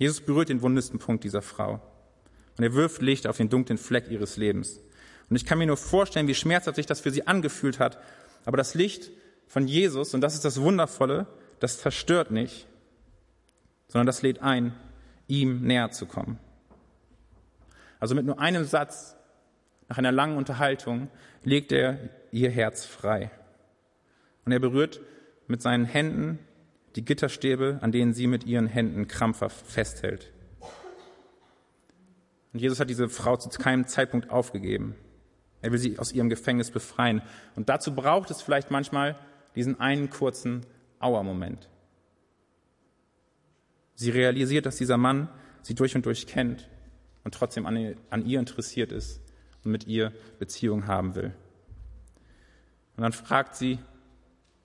Jesus 0.00 0.22
berührt 0.22 0.48
den 0.48 0.62
wundesten 0.62 0.98
Punkt 0.98 1.24
dieser 1.24 1.42
Frau 1.42 1.78
und 2.56 2.64
er 2.64 2.72
wirft 2.72 3.02
Licht 3.02 3.26
auf 3.26 3.36
den 3.36 3.50
dunklen 3.50 3.76
Fleck 3.76 4.10
ihres 4.10 4.38
Lebens. 4.38 4.80
Und 5.28 5.36
ich 5.36 5.44
kann 5.44 5.58
mir 5.58 5.66
nur 5.66 5.76
vorstellen, 5.76 6.26
wie 6.26 6.34
schmerzhaft 6.34 6.76
sich 6.76 6.86
das 6.86 7.00
für 7.00 7.10
sie 7.10 7.26
angefühlt 7.26 7.78
hat. 7.78 7.98
Aber 8.46 8.56
das 8.56 8.74
Licht 8.74 9.10
von 9.46 9.68
Jesus, 9.68 10.14
und 10.14 10.22
das 10.22 10.34
ist 10.34 10.46
das 10.46 10.58
Wundervolle, 10.58 11.26
das 11.58 11.80
zerstört 11.80 12.30
nicht, 12.30 12.66
sondern 13.88 14.06
das 14.06 14.22
lädt 14.22 14.40
ein, 14.40 14.74
ihm 15.28 15.60
näher 15.60 15.90
zu 15.90 16.06
kommen. 16.06 16.38
Also 17.98 18.14
mit 18.14 18.24
nur 18.24 18.40
einem 18.40 18.64
Satz, 18.64 19.16
nach 19.90 19.98
einer 19.98 20.12
langen 20.12 20.38
Unterhaltung, 20.38 21.10
legt 21.44 21.72
er 21.72 21.98
ihr 22.32 22.48
Herz 22.48 22.86
frei. 22.86 23.30
Und 24.46 24.52
er 24.52 24.60
berührt 24.60 25.02
mit 25.46 25.60
seinen 25.60 25.84
Händen 25.84 26.38
die 26.96 27.04
Gitterstäbe, 27.04 27.78
an 27.82 27.92
denen 27.92 28.12
sie 28.12 28.26
mit 28.26 28.44
ihren 28.44 28.66
Händen 28.66 29.06
krampfhaft 29.06 29.66
festhält. 29.66 30.32
Und 32.52 32.60
Jesus 32.60 32.80
hat 32.80 32.90
diese 32.90 33.08
Frau 33.08 33.36
zu 33.36 33.48
keinem 33.50 33.86
Zeitpunkt 33.86 34.30
aufgegeben. 34.30 34.96
Er 35.62 35.70
will 35.72 35.78
sie 35.78 35.98
aus 35.98 36.12
ihrem 36.12 36.28
Gefängnis 36.28 36.70
befreien. 36.70 37.22
Und 37.54 37.68
dazu 37.68 37.94
braucht 37.94 38.30
es 38.30 38.42
vielleicht 38.42 38.70
manchmal 38.70 39.16
diesen 39.54 39.78
einen 39.78 40.10
kurzen 40.10 40.66
Auermoment. 40.98 41.68
Sie 43.94 44.10
realisiert, 44.10 44.66
dass 44.66 44.76
dieser 44.76 44.96
Mann 44.96 45.28
sie 45.62 45.74
durch 45.74 45.94
und 45.94 46.06
durch 46.06 46.26
kennt 46.26 46.68
und 47.22 47.34
trotzdem 47.34 47.66
an, 47.66 47.96
an 48.08 48.24
ihr 48.26 48.40
interessiert 48.40 48.92
ist 48.92 49.20
und 49.64 49.70
mit 49.70 49.86
ihr 49.86 50.12
Beziehung 50.38 50.86
haben 50.86 51.14
will. 51.14 51.32
Und 52.96 53.02
dann 53.02 53.12
fragt 53.12 53.54
sie, 53.54 53.78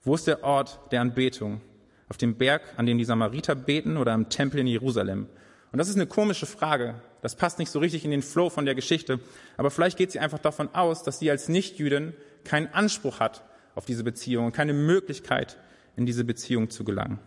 wo 0.03 0.15
ist 0.15 0.27
der 0.27 0.43
Ort 0.43 0.79
der 0.91 1.01
Anbetung? 1.01 1.61
Auf 2.09 2.17
dem 2.17 2.35
Berg, 2.35 2.61
an 2.77 2.85
dem 2.85 2.97
die 2.97 3.05
Samariter 3.05 3.55
beten 3.55 3.97
oder 3.97 4.13
im 4.13 4.29
Tempel 4.29 4.59
in 4.59 4.67
Jerusalem? 4.67 5.27
Und 5.71 5.79
das 5.79 5.89
ist 5.89 5.95
eine 5.95 6.07
komische 6.07 6.45
Frage. 6.45 6.95
Das 7.21 7.35
passt 7.35 7.59
nicht 7.59 7.69
so 7.69 7.79
richtig 7.79 8.05
in 8.05 8.11
den 8.11 8.21
Flow 8.21 8.49
von 8.49 8.65
der 8.65 8.75
Geschichte. 8.75 9.19
Aber 9.57 9.71
vielleicht 9.71 9.97
geht 9.97 10.11
sie 10.11 10.19
einfach 10.19 10.39
davon 10.39 10.73
aus, 10.73 11.03
dass 11.03 11.19
sie 11.19 11.29
als 11.31 11.49
Nichtjüdin 11.49 12.13
keinen 12.43 12.67
Anspruch 12.67 13.19
hat 13.19 13.43
auf 13.73 13.85
diese 13.85 14.03
Beziehung 14.03 14.45
und 14.45 14.51
keine 14.53 14.73
Möglichkeit, 14.73 15.57
in 15.95 16.05
diese 16.05 16.23
Beziehung 16.23 16.69
zu 16.69 16.83
gelangen. 16.83 17.19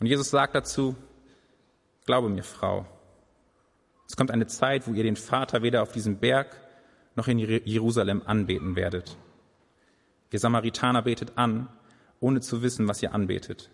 Und 0.00 0.06
Jesus 0.06 0.30
sagt 0.30 0.54
dazu, 0.54 0.94
glaube 2.06 2.28
mir, 2.28 2.44
Frau, 2.44 2.86
es 4.08 4.16
kommt 4.16 4.30
eine 4.30 4.46
Zeit, 4.46 4.86
wo 4.86 4.92
ihr 4.92 5.02
den 5.02 5.16
Vater 5.16 5.62
weder 5.62 5.82
auf 5.82 5.92
diesem 5.92 6.18
Berg 6.18 6.56
noch 7.16 7.28
in 7.28 7.38
Jerusalem 7.38 8.22
anbeten 8.24 8.76
werdet. 8.76 9.16
Ihr 10.30 10.38
Samaritaner 10.38 11.02
betet 11.02 11.32
an, 11.36 11.68
ohne 12.20 12.40
zu 12.40 12.62
wissen, 12.62 12.88
was 12.88 13.02
ihr 13.02 13.14
anbetet. 13.14 13.70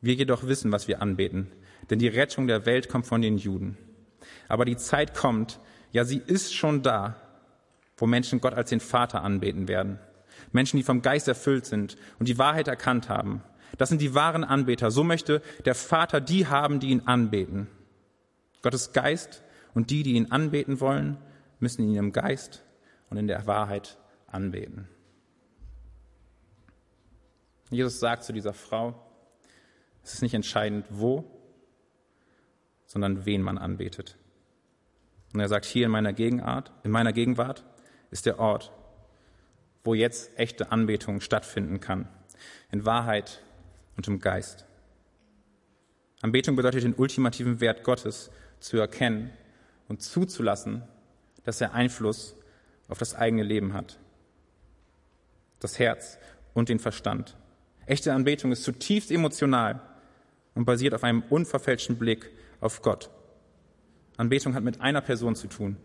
Wir 0.00 0.14
jedoch 0.14 0.46
wissen, 0.46 0.70
was 0.70 0.88
wir 0.88 1.02
anbeten, 1.02 1.48
denn 1.90 1.98
die 1.98 2.08
Rettung 2.08 2.46
der 2.46 2.66
Welt 2.66 2.88
kommt 2.88 3.06
von 3.06 3.22
den 3.22 3.38
Juden. 3.38 3.76
Aber 4.48 4.64
die 4.64 4.76
Zeit 4.76 5.14
kommt, 5.14 5.60
ja 5.92 6.04
sie 6.04 6.22
ist 6.24 6.54
schon 6.54 6.82
da, 6.82 7.16
wo 7.96 8.06
Menschen 8.06 8.40
Gott 8.40 8.54
als 8.54 8.70
den 8.70 8.80
Vater 8.80 9.22
anbeten 9.22 9.68
werden. 9.68 9.98
Menschen, 10.52 10.76
die 10.76 10.84
vom 10.84 11.02
Geist 11.02 11.28
erfüllt 11.28 11.66
sind 11.66 11.96
und 12.18 12.28
die 12.28 12.38
Wahrheit 12.38 12.68
erkannt 12.68 13.08
haben. 13.08 13.42
Das 13.76 13.88
sind 13.88 14.00
die 14.00 14.14
wahren 14.14 14.44
Anbeter. 14.44 14.90
So 14.90 15.04
möchte 15.04 15.42
der 15.64 15.74
Vater 15.74 16.20
die 16.20 16.46
haben, 16.46 16.80
die 16.80 16.88
ihn 16.88 17.02
anbeten. 17.06 17.66
Gottes 18.62 18.92
Geist 18.92 19.42
und 19.74 19.90
die, 19.90 20.02
die 20.02 20.14
ihn 20.14 20.30
anbeten 20.30 20.80
wollen, 20.80 21.18
müssen 21.60 21.82
ihn 21.82 21.96
im 21.96 22.12
Geist 22.12 22.64
und 23.10 23.16
in 23.16 23.26
der 23.26 23.46
Wahrheit 23.46 23.98
anbeten. 24.26 24.88
Jesus 27.70 28.00
sagt 28.00 28.24
zu 28.24 28.32
dieser 28.32 28.54
Frau, 28.54 28.94
es 30.02 30.14
ist 30.14 30.22
nicht 30.22 30.34
entscheidend, 30.34 30.86
wo, 30.90 31.24
sondern 32.86 33.26
wen 33.26 33.42
man 33.42 33.58
anbetet. 33.58 34.16
Und 35.34 35.40
er 35.40 35.48
sagt, 35.48 35.66
hier 35.66 35.86
in 35.86 35.92
meiner 35.92 36.12
Gegenwart, 36.12 36.72
in 36.82 36.90
meiner 36.90 37.12
Gegenwart 37.12 37.64
ist 38.10 38.24
der 38.24 38.38
Ort, 38.38 38.72
wo 39.84 39.94
jetzt 39.94 40.36
echte 40.38 40.72
Anbetung 40.72 41.20
stattfinden 41.20 41.80
kann. 41.80 42.08
In 42.70 42.86
Wahrheit 42.86 43.42
und 43.96 44.08
im 44.08 44.20
Geist. 44.20 44.64
Anbetung 46.22 46.56
bedeutet 46.56 46.82
den 46.82 46.94
ultimativen 46.94 47.60
Wert 47.60 47.84
Gottes 47.84 48.30
zu 48.60 48.78
erkennen 48.78 49.30
und 49.88 50.02
zuzulassen, 50.02 50.82
dass 51.44 51.60
er 51.60 51.74
Einfluss 51.74 52.34
auf 52.88 52.98
das 52.98 53.14
eigene 53.14 53.42
Leben 53.42 53.74
hat, 53.74 53.98
das 55.60 55.78
Herz 55.78 56.18
und 56.54 56.68
den 56.68 56.78
Verstand. 56.78 57.36
Echte 57.88 58.12
Anbetung 58.12 58.52
ist 58.52 58.62
zutiefst 58.62 59.10
emotional 59.10 59.80
und 60.54 60.64
basiert 60.64 60.94
auf 60.94 61.04
einem 61.04 61.22
unverfälschten 61.28 61.96
Blick 61.96 62.30
auf 62.60 62.82
Gott 62.82 63.10
Anbetung 64.18 64.54
hat 64.54 64.64
mit 64.64 64.80
einer 64.82 65.00
Person 65.00 65.36
zu 65.36 65.46
tun 65.46 65.76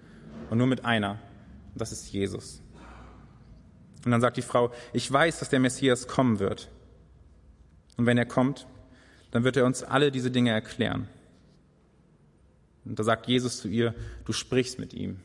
und 0.50 0.58
nur 0.58 0.68
mit 0.68 0.84
einer. 0.84 1.12
Und 1.72 1.80
das 1.80 1.92
ist 1.92 2.12
Jesus. 2.12 2.62
Und 4.04 4.12
dann 4.12 4.20
sagt 4.20 4.36
die 4.36 4.42
Frau, 4.42 4.74
ich 4.92 5.10
weiß, 5.10 5.40
dass 5.40 5.50
der 5.50 5.60
Messias 5.60 6.08
kommen 6.08 6.40
wird. 6.40 6.70
Und 7.96 8.06
wenn 8.06 8.18
er 8.18 8.26
kommt, 8.26 8.68
dann 9.32 9.44
wird 9.44 9.56
er 9.56 9.66
uns 9.66 9.84
alle 9.84 10.12
diese 10.12 10.32
Dinge 10.32 10.50
erklären. 10.50 11.08
Und 12.86 13.00
da 13.00 13.04
sagt 13.04 13.28
Jesus 13.28 13.60
zu 13.60 13.70
ihr, 13.70 13.94
du 14.26 14.34
sprichst 14.34 14.80
mit 14.80 14.94
ihm. 14.94 15.20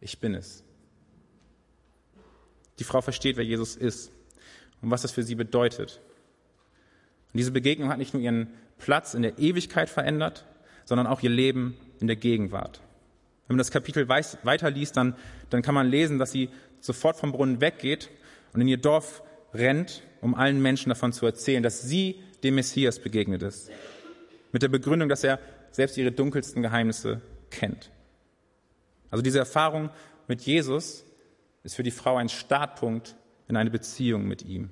Ich 0.00 0.20
bin 0.20 0.34
es. 0.34 0.62
Die 2.78 2.84
Frau 2.84 3.00
versteht, 3.00 3.36
wer 3.36 3.44
Jesus 3.44 3.74
ist 3.74 4.12
und 4.82 4.90
was 4.90 5.02
das 5.02 5.12
für 5.12 5.22
sie 5.22 5.34
bedeutet. 5.34 6.00
Und 7.32 7.38
diese 7.38 7.52
Begegnung 7.52 7.88
hat 7.88 7.98
nicht 7.98 8.14
nur 8.14 8.22
ihren 8.22 8.48
Platz 8.78 9.14
in 9.14 9.22
der 9.22 9.38
Ewigkeit 9.38 9.88
verändert, 9.88 10.44
sondern 10.84 11.06
auch 11.06 11.22
ihr 11.22 11.30
Leben 11.30 11.76
in 12.00 12.06
der 12.06 12.16
Gegenwart. 12.16 12.80
Wenn 13.46 13.54
man 13.54 13.58
das 13.58 13.70
Kapitel 13.70 14.08
weiterliest, 14.08 14.96
dann, 14.96 15.16
dann 15.50 15.62
kann 15.62 15.74
man 15.74 15.88
lesen, 15.88 16.18
dass 16.18 16.32
sie 16.32 16.48
sofort 16.80 17.16
vom 17.16 17.32
Brunnen 17.32 17.60
weggeht 17.60 18.10
und 18.52 18.60
in 18.60 18.68
ihr 18.68 18.76
Dorf 18.76 19.22
rennt, 19.54 20.02
um 20.20 20.34
allen 20.34 20.60
Menschen 20.60 20.88
davon 20.88 21.12
zu 21.12 21.26
erzählen, 21.26 21.62
dass 21.62 21.82
sie 21.82 22.16
dem 22.42 22.56
Messias 22.56 22.98
begegnet 22.98 23.42
ist. 23.42 23.70
Mit 24.52 24.62
der 24.62 24.68
Begründung, 24.68 25.08
dass 25.08 25.24
er 25.24 25.38
selbst 25.70 25.96
ihre 25.96 26.12
dunkelsten 26.12 26.62
Geheimnisse 26.62 27.20
kennt. 27.50 27.90
Also 29.10 29.22
diese 29.22 29.38
Erfahrung 29.38 29.90
mit 30.28 30.42
Jesus 30.42 31.04
ist 31.62 31.76
für 31.76 31.82
die 31.82 31.90
Frau 31.90 32.16
ein 32.16 32.28
Startpunkt 32.28 33.16
in 33.48 33.56
eine 33.56 33.70
Beziehung 33.70 34.26
mit 34.26 34.42
ihm. 34.42 34.70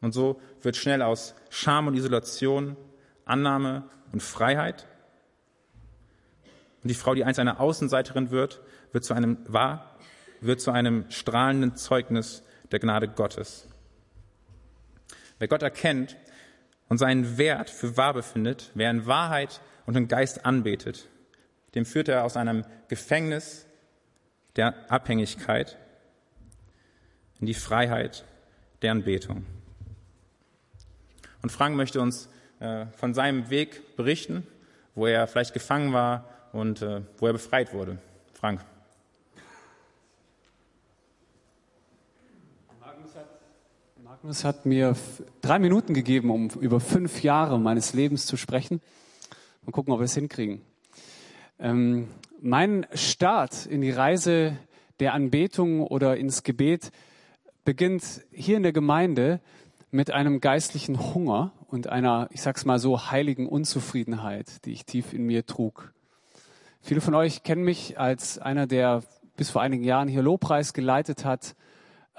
Und 0.00 0.12
so 0.12 0.40
wird 0.60 0.76
schnell 0.76 1.02
aus 1.02 1.34
Scham 1.50 1.86
und 1.86 1.94
Isolation 1.94 2.76
Annahme 3.24 3.84
und 4.12 4.22
Freiheit. 4.22 4.86
Und 6.82 6.90
die 6.90 6.94
Frau, 6.94 7.14
die 7.14 7.24
einst 7.24 7.38
eine 7.38 7.60
Außenseiterin 7.60 8.30
wird, 8.30 8.60
wird 8.92 9.04
zu 9.04 9.14
einem, 9.14 9.38
war, 9.46 9.96
wird 10.40 10.60
zu 10.60 10.72
einem 10.72 11.10
strahlenden 11.10 11.76
Zeugnis 11.76 12.42
der 12.72 12.80
Gnade 12.80 13.08
Gottes. 13.08 13.68
Wer 15.38 15.48
Gott 15.48 15.62
erkennt 15.62 16.16
und 16.88 16.98
seinen 16.98 17.38
Wert 17.38 17.70
für 17.70 17.96
wahr 17.96 18.14
befindet, 18.14 18.70
wer 18.74 18.90
in 18.90 19.06
Wahrheit 19.06 19.60
und 19.86 19.96
im 19.96 20.08
Geist 20.08 20.44
anbetet, 20.44 21.08
dem 21.74 21.84
führt 21.84 22.08
er 22.08 22.24
aus 22.24 22.36
einem 22.36 22.64
Gefängnis 22.88 23.66
der 24.56 24.90
Abhängigkeit 24.90 25.78
in 27.42 27.46
die 27.46 27.54
Freiheit 27.54 28.24
der 28.82 28.92
Anbetung. 28.92 29.44
Und 31.42 31.50
Frank 31.50 31.74
möchte 31.74 32.00
uns 32.00 32.28
äh, 32.60 32.86
von 32.96 33.14
seinem 33.14 33.50
Weg 33.50 33.96
berichten, 33.96 34.46
wo 34.94 35.08
er 35.08 35.26
vielleicht 35.26 35.52
gefangen 35.52 35.92
war 35.92 36.24
und 36.52 36.82
äh, 36.82 37.00
wo 37.18 37.26
er 37.26 37.32
befreit 37.32 37.74
wurde. 37.74 37.98
Frank. 38.32 38.64
Magnus 44.04 44.44
hat, 44.44 44.64
mir 44.64 44.94
drei 45.40 45.58
Minuten 45.58 45.94
gegeben, 45.94 46.30
um 46.30 46.48
über 46.60 46.78
fünf 46.78 47.24
Jahre 47.24 47.58
meines 47.58 47.92
Lebens 47.92 48.26
zu 48.26 48.36
sprechen. 48.36 48.80
Mal 49.66 49.72
gucken, 49.72 49.92
ob 49.92 49.98
wir 49.98 50.04
es 50.04 50.14
hinkriegen. 50.14 50.60
Ähm, 51.58 52.06
mein 52.40 52.86
Start 52.94 53.66
in 53.66 53.80
die 53.80 53.90
Reise 53.90 54.56
der 55.00 55.12
Anbetung 55.12 55.84
oder 55.84 56.16
ins 56.16 56.44
Gebet 56.44 56.92
beginnt 57.64 58.22
hier 58.30 58.56
in 58.56 58.62
der 58.62 58.72
Gemeinde 58.72 59.40
mit 59.90 60.10
einem 60.10 60.40
geistlichen 60.40 61.14
Hunger 61.14 61.52
und 61.68 61.86
einer, 61.88 62.28
ich 62.30 62.42
sag's 62.42 62.64
mal 62.64 62.78
so, 62.78 63.10
heiligen 63.10 63.48
Unzufriedenheit, 63.48 64.64
die 64.64 64.72
ich 64.72 64.86
tief 64.86 65.12
in 65.12 65.24
mir 65.24 65.46
trug. 65.46 65.92
Viele 66.80 67.00
von 67.00 67.14
euch 67.14 67.42
kennen 67.42 67.62
mich 67.62 67.98
als 67.98 68.38
einer, 68.38 68.66
der 68.66 69.02
bis 69.36 69.50
vor 69.50 69.62
einigen 69.62 69.84
Jahren 69.84 70.08
hier 70.08 70.22
Lobpreis 70.22 70.72
geleitet 70.72 71.24
hat, 71.24 71.54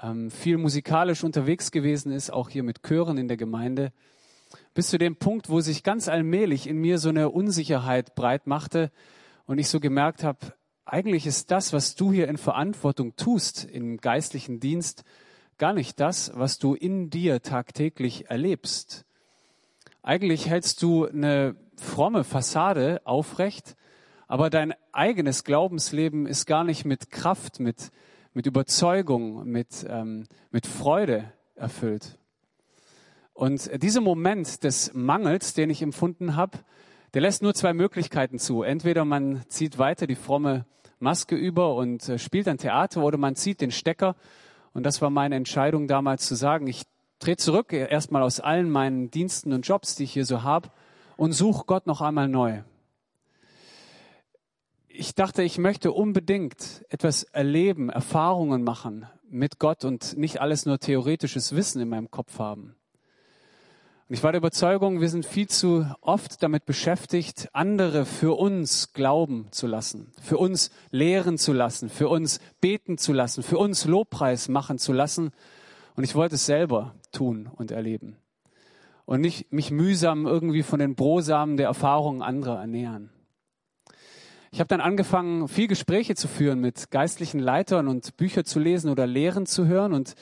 ähm, 0.02 0.30
viel 0.30 0.56
musikalisch 0.56 1.24
unterwegs 1.24 1.70
gewesen 1.70 2.12
ist, 2.12 2.32
auch 2.32 2.48
hier 2.48 2.62
mit 2.62 2.82
Chören 2.82 3.18
in 3.18 3.28
der 3.28 3.36
Gemeinde, 3.36 3.92
bis 4.72 4.88
zu 4.88 4.98
dem 4.98 5.16
Punkt, 5.16 5.48
wo 5.48 5.60
sich 5.60 5.82
ganz 5.82 6.08
allmählich 6.08 6.66
in 6.66 6.78
mir 6.78 6.98
so 6.98 7.08
eine 7.08 7.30
Unsicherheit 7.30 8.14
breit 8.14 8.46
machte, 8.46 8.90
und 9.46 9.58
ich 9.58 9.68
so 9.68 9.80
gemerkt 9.80 10.24
habe, 10.24 10.54
eigentlich 10.84 11.26
ist 11.26 11.50
das, 11.50 11.72
was 11.72 11.94
du 11.94 12.12
hier 12.12 12.28
in 12.28 12.38
Verantwortung 12.38 13.16
tust 13.16 13.64
im 13.64 13.98
geistlichen 13.98 14.60
Dienst, 14.60 15.04
gar 15.58 15.72
nicht 15.72 16.00
das, 16.00 16.32
was 16.34 16.58
du 16.58 16.74
in 16.74 17.10
dir 17.10 17.42
tagtäglich 17.42 18.30
erlebst. 18.30 19.04
Eigentlich 20.02 20.48
hältst 20.48 20.82
du 20.82 21.06
eine 21.06 21.56
fromme 21.76 22.24
Fassade 22.24 23.00
aufrecht, 23.04 23.76
aber 24.26 24.50
dein 24.50 24.74
eigenes 24.92 25.44
Glaubensleben 25.44 26.26
ist 26.26 26.46
gar 26.46 26.64
nicht 26.64 26.84
mit 26.84 27.10
Kraft, 27.10 27.60
mit, 27.60 27.90
mit 28.32 28.46
Überzeugung, 28.46 29.44
mit, 29.44 29.86
ähm, 29.88 30.26
mit 30.50 30.66
Freude 30.66 31.32
erfüllt. 31.54 32.18
Und 33.32 33.82
dieser 33.82 34.00
Moment 34.00 34.62
des 34.62 34.94
Mangels, 34.94 35.54
den 35.54 35.70
ich 35.70 35.82
empfunden 35.82 36.36
habe, 36.36 36.58
der 37.14 37.22
lässt 37.22 37.42
nur 37.42 37.54
zwei 37.54 37.72
Möglichkeiten 37.72 38.38
zu. 38.38 38.62
Entweder 38.62 39.04
man 39.04 39.42
zieht 39.48 39.78
weiter 39.78 40.06
die 40.06 40.16
fromme 40.16 40.66
Maske 40.98 41.36
über 41.36 41.74
und 41.74 42.08
äh, 42.08 42.18
spielt 42.18 42.48
ein 42.48 42.58
Theater 42.58 43.02
oder 43.02 43.18
man 43.18 43.36
zieht 43.36 43.60
den 43.60 43.70
Stecker. 43.70 44.16
Und 44.74 44.82
das 44.84 45.00
war 45.00 45.08
meine 45.08 45.36
Entscheidung 45.36 45.88
damals 45.88 46.26
zu 46.26 46.34
sagen, 46.34 46.66
ich 46.66 46.82
trete 47.20 47.42
zurück 47.42 47.72
erstmal 47.72 48.22
aus 48.22 48.40
allen 48.40 48.68
meinen 48.68 49.10
Diensten 49.10 49.52
und 49.52 49.66
Jobs, 49.66 49.94
die 49.94 50.04
ich 50.04 50.12
hier 50.12 50.26
so 50.26 50.42
habe 50.42 50.68
und 51.16 51.32
suche 51.32 51.64
Gott 51.66 51.86
noch 51.86 52.00
einmal 52.00 52.28
neu. 52.28 52.62
Ich 54.88 55.14
dachte, 55.14 55.42
ich 55.42 55.58
möchte 55.58 55.92
unbedingt 55.92 56.84
etwas 56.88 57.24
erleben, 57.24 57.88
Erfahrungen 57.88 58.62
machen 58.62 59.06
mit 59.28 59.58
Gott 59.58 59.84
und 59.84 60.16
nicht 60.16 60.40
alles 60.40 60.66
nur 60.66 60.78
theoretisches 60.78 61.56
Wissen 61.56 61.80
in 61.80 61.88
meinem 61.88 62.10
Kopf 62.10 62.38
haben. 62.38 62.76
Ich 64.14 64.22
war 64.22 64.30
der 64.30 64.38
Überzeugung, 64.38 65.00
wir 65.00 65.08
sind 65.08 65.26
viel 65.26 65.48
zu 65.48 65.92
oft 66.00 66.40
damit 66.40 66.66
beschäftigt, 66.66 67.48
andere 67.52 68.06
für 68.06 68.38
uns 68.38 68.92
glauben 68.92 69.48
zu 69.50 69.66
lassen, 69.66 70.12
für 70.22 70.38
uns 70.38 70.70
lehren 70.92 71.36
zu 71.36 71.52
lassen, 71.52 71.88
für 71.88 72.08
uns 72.08 72.38
beten 72.60 72.96
zu 72.96 73.12
lassen, 73.12 73.42
für 73.42 73.58
uns 73.58 73.86
Lobpreis 73.86 74.48
machen 74.48 74.78
zu 74.78 74.92
lassen. 74.92 75.32
Und 75.96 76.04
ich 76.04 76.14
wollte 76.14 76.36
es 76.36 76.46
selber 76.46 76.94
tun 77.10 77.50
und 77.56 77.72
erleben. 77.72 78.16
Und 79.04 79.20
nicht 79.20 79.52
mich 79.52 79.72
mühsam 79.72 80.26
irgendwie 80.26 80.62
von 80.62 80.78
den 80.78 80.94
Brosamen 80.94 81.56
der 81.56 81.66
Erfahrungen 81.66 82.22
anderer 82.22 82.60
ernähren. 82.60 83.10
Ich 84.52 84.60
habe 84.60 84.68
dann 84.68 84.80
angefangen, 84.80 85.48
viel 85.48 85.66
Gespräche 85.66 86.14
zu 86.14 86.28
führen 86.28 86.60
mit 86.60 86.92
geistlichen 86.92 87.40
Leitern 87.40 87.88
und 87.88 88.16
Bücher 88.16 88.44
zu 88.44 88.60
lesen 88.60 88.90
oder 88.90 89.08
Lehren 89.08 89.44
zu 89.44 89.66
hören 89.66 89.92
und 89.92 90.14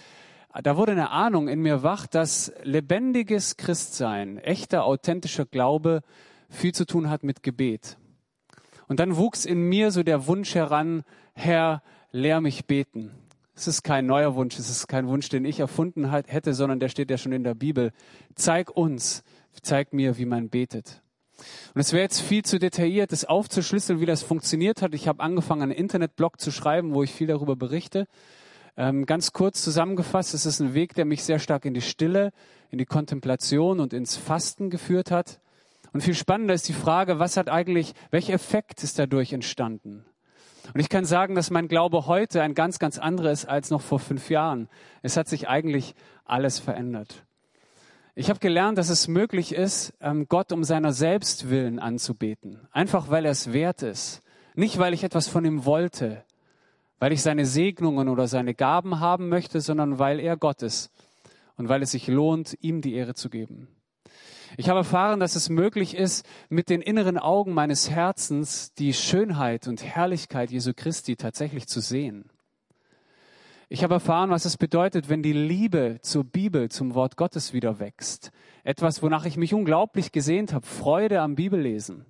da 0.60 0.76
wurde 0.76 0.92
eine 0.92 1.10
Ahnung 1.10 1.48
in 1.48 1.60
mir 1.60 1.82
wach, 1.82 2.06
dass 2.06 2.52
lebendiges 2.62 3.56
Christsein, 3.56 4.38
echter, 4.38 4.84
authentischer 4.84 5.46
Glaube 5.46 6.02
viel 6.50 6.74
zu 6.74 6.84
tun 6.84 7.08
hat 7.08 7.22
mit 7.22 7.42
Gebet. 7.42 7.96
Und 8.88 9.00
dann 9.00 9.16
wuchs 9.16 9.46
in 9.46 9.68
mir 9.68 9.90
so 9.90 10.02
der 10.02 10.26
Wunsch 10.26 10.54
heran, 10.54 11.04
Herr, 11.32 11.82
lehr 12.10 12.40
mich 12.42 12.66
beten. 12.66 13.10
Es 13.54 13.66
ist 13.66 13.82
kein 13.82 14.06
neuer 14.06 14.34
Wunsch, 14.34 14.58
es 14.58 14.68
ist 14.68 14.86
kein 14.86 15.08
Wunsch, 15.08 15.28
den 15.28 15.44
ich 15.44 15.60
erfunden 15.60 16.10
hätte, 16.10 16.52
sondern 16.52 16.80
der 16.80 16.88
steht 16.88 17.10
ja 17.10 17.18
schon 17.18 17.32
in 17.32 17.44
der 17.44 17.54
Bibel. 17.54 17.92
Zeig 18.34 18.76
uns, 18.76 19.24
zeig 19.62 19.92
mir, 19.92 20.18
wie 20.18 20.26
man 20.26 20.48
betet. 20.48 21.02
Und 21.74 21.80
es 21.80 21.92
wäre 21.92 22.02
jetzt 22.02 22.20
viel 22.20 22.44
zu 22.44 22.58
detailliert, 22.58 23.12
das 23.12 23.24
aufzuschlüsseln, 23.24 24.00
wie 24.00 24.06
das 24.06 24.22
funktioniert 24.22 24.82
hat. 24.82 24.94
Ich 24.94 25.08
habe 25.08 25.22
angefangen, 25.22 25.62
einen 25.62 25.72
Internetblog 25.72 26.40
zu 26.40 26.50
schreiben, 26.50 26.94
wo 26.94 27.02
ich 27.02 27.12
viel 27.12 27.26
darüber 27.26 27.56
berichte. 27.56 28.06
Ähm, 28.76 29.04
ganz 29.04 29.32
kurz 29.32 29.62
zusammengefasst, 29.62 30.34
es 30.34 30.46
ist 30.46 30.60
ein 30.60 30.74
Weg, 30.74 30.94
der 30.94 31.04
mich 31.04 31.24
sehr 31.24 31.38
stark 31.38 31.64
in 31.64 31.74
die 31.74 31.82
Stille, 31.82 32.32
in 32.70 32.78
die 32.78 32.86
Kontemplation 32.86 33.80
und 33.80 33.92
ins 33.92 34.16
Fasten 34.16 34.70
geführt 34.70 35.10
hat. 35.10 35.40
Und 35.92 36.02
viel 36.02 36.14
spannender 36.14 36.54
ist 36.54 36.68
die 36.68 36.72
Frage, 36.72 37.18
was 37.18 37.36
hat 37.36 37.50
eigentlich, 37.50 37.92
welcher 38.10 38.32
Effekt 38.32 38.82
ist 38.82 38.98
dadurch 38.98 39.32
entstanden? 39.32 40.06
Und 40.72 40.80
ich 40.80 40.88
kann 40.88 41.04
sagen, 41.04 41.34
dass 41.34 41.50
mein 41.50 41.68
Glaube 41.68 42.06
heute 42.06 42.40
ein 42.40 42.54
ganz, 42.54 42.78
ganz 42.78 42.98
anderer 42.98 43.30
ist 43.30 43.44
als 43.44 43.70
noch 43.70 43.82
vor 43.82 43.98
fünf 43.98 44.30
Jahren. 44.30 44.68
Es 45.02 45.16
hat 45.16 45.28
sich 45.28 45.48
eigentlich 45.48 45.94
alles 46.24 46.60
verändert. 46.60 47.24
Ich 48.14 48.30
habe 48.30 48.40
gelernt, 48.40 48.78
dass 48.78 48.88
es 48.88 49.08
möglich 49.08 49.54
ist, 49.54 49.94
ähm, 50.00 50.28
Gott 50.28 50.52
um 50.52 50.64
seiner 50.64 50.92
selbst 50.92 51.50
willen 51.50 51.78
anzubeten. 51.78 52.60
Einfach 52.70 53.10
weil 53.10 53.24
er 53.24 53.32
es 53.32 53.52
wert 53.52 53.82
ist. 53.82 54.22
Nicht, 54.54 54.78
weil 54.78 54.94
ich 54.94 55.02
etwas 55.02 55.28
von 55.28 55.44
ihm 55.44 55.64
wollte, 55.64 56.24
weil 57.02 57.12
ich 57.12 57.22
seine 57.22 57.46
Segnungen 57.46 58.08
oder 58.08 58.28
seine 58.28 58.54
Gaben 58.54 59.00
haben 59.00 59.28
möchte, 59.28 59.60
sondern 59.60 59.98
weil 59.98 60.20
er 60.20 60.36
Gott 60.36 60.62
ist 60.62 60.92
und 61.56 61.68
weil 61.68 61.82
es 61.82 61.90
sich 61.90 62.06
lohnt, 62.06 62.56
ihm 62.60 62.80
die 62.80 62.94
Ehre 62.94 63.14
zu 63.14 63.28
geben. 63.28 63.66
Ich 64.56 64.68
habe 64.68 64.78
erfahren, 64.78 65.18
dass 65.18 65.34
es 65.34 65.48
möglich 65.48 65.96
ist, 65.96 66.24
mit 66.48 66.68
den 66.68 66.80
inneren 66.80 67.18
Augen 67.18 67.54
meines 67.54 67.90
Herzens 67.90 68.72
die 68.74 68.94
Schönheit 68.94 69.66
und 69.66 69.82
Herrlichkeit 69.82 70.52
Jesu 70.52 70.74
Christi 70.76 71.16
tatsächlich 71.16 71.66
zu 71.66 71.80
sehen. 71.80 72.30
Ich 73.68 73.82
habe 73.82 73.94
erfahren, 73.94 74.30
was 74.30 74.44
es 74.44 74.56
bedeutet, 74.56 75.08
wenn 75.08 75.24
die 75.24 75.32
Liebe 75.32 75.98
zur 76.02 76.22
Bibel, 76.22 76.68
zum 76.68 76.94
Wort 76.94 77.16
Gottes 77.16 77.52
wieder 77.52 77.80
wächst. 77.80 78.30
Etwas, 78.62 79.02
wonach 79.02 79.24
ich 79.24 79.36
mich 79.36 79.54
unglaublich 79.54 80.12
gesehnt 80.12 80.52
habe, 80.52 80.64
Freude 80.64 81.20
am 81.20 81.34
Bibellesen. 81.34 82.06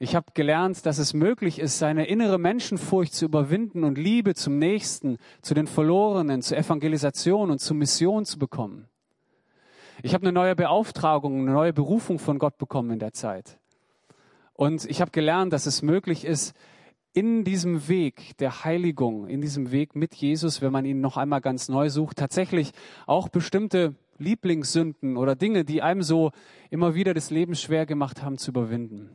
Ich 0.00 0.14
habe 0.14 0.26
gelernt, 0.32 0.86
dass 0.86 0.98
es 0.98 1.12
möglich 1.12 1.58
ist, 1.58 1.78
seine 1.78 2.06
innere 2.06 2.38
Menschenfurcht 2.38 3.12
zu 3.12 3.24
überwinden 3.24 3.82
und 3.82 3.98
Liebe 3.98 4.34
zum 4.34 4.58
Nächsten, 4.58 5.18
zu 5.42 5.54
den 5.54 5.66
Verlorenen, 5.66 6.40
zur 6.40 6.56
Evangelisation 6.56 7.50
und 7.50 7.58
zur 7.58 7.76
Mission 7.76 8.24
zu 8.24 8.38
bekommen. 8.38 8.86
Ich 10.02 10.14
habe 10.14 10.22
eine 10.22 10.32
neue 10.32 10.54
Beauftragung, 10.54 11.40
eine 11.40 11.50
neue 11.50 11.72
Berufung 11.72 12.20
von 12.20 12.38
Gott 12.38 12.58
bekommen 12.58 12.92
in 12.92 12.98
der 13.00 13.12
Zeit. 13.12 13.58
Und 14.52 14.84
ich 14.84 15.00
habe 15.00 15.10
gelernt, 15.10 15.52
dass 15.52 15.66
es 15.66 15.82
möglich 15.82 16.24
ist, 16.24 16.54
in 17.12 17.42
diesem 17.42 17.88
Weg 17.88 18.36
der 18.38 18.62
Heiligung, 18.64 19.26
in 19.26 19.40
diesem 19.40 19.72
Weg 19.72 19.96
mit 19.96 20.14
Jesus, 20.14 20.62
wenn 20.62 20.70
man 20.70 20.84
ihn 20.84 21.00
noch 21.00 21.16
einmal 21.16 21.40
ganz 21.40 21.68
neu 21.68 21.90
sucht, 21.90 22.18
tatsächlich 22.18 22.70
auch 23.06 23.28
bestimmte 23.28 23.96
Lieblingssünden 24.18 25.16
oder 25.16 25.34
Dinge, 25.34 25.64
die 25.64 25.82
einem 25.82 26.02
so 26.02 26.30
immer 26.70 26.94
wieder 26.94 27.14
das 27.14 27.30
Leben 27.30 27.56
schwer 27.56 27.86
gemacht 27.86 28.22
haben, 28.22 28.38
zu 28.38 28.52
überwinden. 28.52 29.10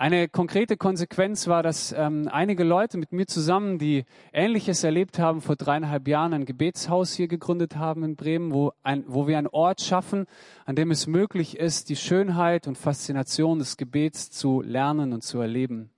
Eine 0.00 0.28
konkrete 0.28 0.76
Konsequenz 0.76 1.48
war, 1.48 1.64
dass 1.64 1.90
ähm, 1.90 2.28
einige 2.30 2.62
Leute 2.62 2.98
mit 2.98 3.10
mir 3.10 3.26
zusammen, 3.26 3.80
die 3.80 4.04
Ähnliches 4.32 4.84
erlebt 4.84 5.18
haben, 5.18 5.40
vor 5.40 5.56
dreieinhalb 5.56 6.06
Jahren 6.06 6.32
ein 6.34 6.44
Gebetshaus 6.44 7.14
hier 7.14 7.26
gegründet 7.26 7.74
haben 7.74 8.04
in 8.04 8.14
Bremen, 8.14 8.54
wo, 8.54 8.70
ein, 8.84 9.02
wo 9.08 9.26
wir 9.26 9.38
einen 9.38 9.48
Ort 9.48 9.80
schaffen, 9.80 10.26
an 10.66 10.76
dem 10.76 10.92
es 10.92 11.08
möglich 11.08 11.56
ist, 11.58 11.88
die 11.88 11.96
Schönheit 11.96 12.68
und 12.68 12.78
Faszination 12.78 13.58
des 13.58 13.76
Gebets 13.76 14.30
zu 14.30 14.62
lernen 14.62 15.12
und 15.12 15.24
zu 15.24 15.40
erleben. 15.40 15.90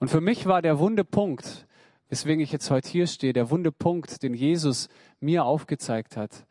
Und 0.00 0.10
für 0.10 0.20
mich 0.20 0.46
war 0.46 0.60
der 0.60 0.80
Wundepunkt, 0.80 1.68
weswegen 2.08 2.42
ich 2.42 2.50
jetzt 2.50 2.68
heute 2.68 2.88
hier 2.88 3.06
stehe, 3.06 3.32
der 3.32 3.48
Wundepunkt, 3.48 4.24
den 4.24 4.34
Jesus 4.34 4.88
mir 5.20 5.44
aufgezeigt 5.44 6.16
hat, 6.16 6.46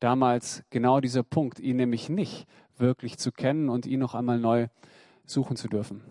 damals 0.00 0.64
genau 0.70 0.98
dieser 0.98 1.22
Punkt, 1.22 1.60
ihn 1.60 1.76
nämlich 1.76 2.08
nicht 2.08 2.48
wirklich 2.76 3.18
zu 3.18 3.30
kennen 3.30 3.68
und 3.68 3.86
ihn 3.86 4.00
noch 4.00 4.16
einmal 4.16 4.40
neu 4.40 4.66
suchen 5.26 5.54
zu 5.54 5.68
dürfen. 5.68 6.02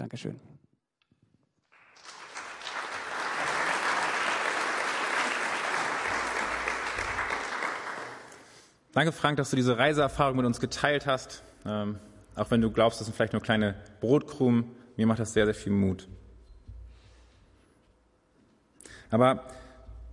Dankeschön. 0.00 0.40
Danke, 8.92 9.12
Frank, 9.12 9.36
dass 9.36 9.50
du 9.50 9.56
diese 9.56 9.76
Reiseerfahrung 9.76 10.38
mit 10.38 10.46
uns 10.46 10.58
geteilt 10.58 11.06
hast. 11.06 11.42
Ähm, 11.66 11.98
auch 12.34 12.50
wenn 12.50 12.62
du 12.62 12.70
glaubst, 12.70 12.98
das 12.98 13.08
sind 13.08 13.14
vielleicht 13.14 13.34
nur 13.34 13.42
kleine 13.42 13.74
Brotkrumen, 14.00 14.74
mir 14.96 15.06
macht 15.06 15.20
das 15.20 15.34
sehr, 15.34 15.44
sehr 15.44 15.54
viel 15.54 15.72
Mut. 15.72 16.08
Aber 19.10 19.44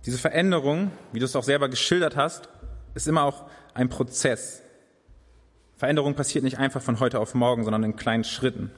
diese 0.04 0.18
Veränderung, 0.18 0.90
wie 1.12 1.18
du 1.18 1.24
es 1.24 1.34
auch 1.34 1.44
selber 1.44 1.70
geschildert 1.70 2.14
hast, 2.14 2.50
ist 2.94 3.08
immer 3.08 3.22
auch 3.22 3.48
ein 3.72 3.88
Prozess. 3.88 4.60
Veränderung 5.76 6.14
passiert 6.14 6.44
nicht 6.44 6.58
einfach 6.58 6.82
von 6.82 7.00
heute 7.00 7.20
auf 7.20 7.34
morgen, 7.34 7.64
sondern 7.64 7.84
in 7.84 7.96
kleinen 7.96 8.24
Schritten. 8.24 8.70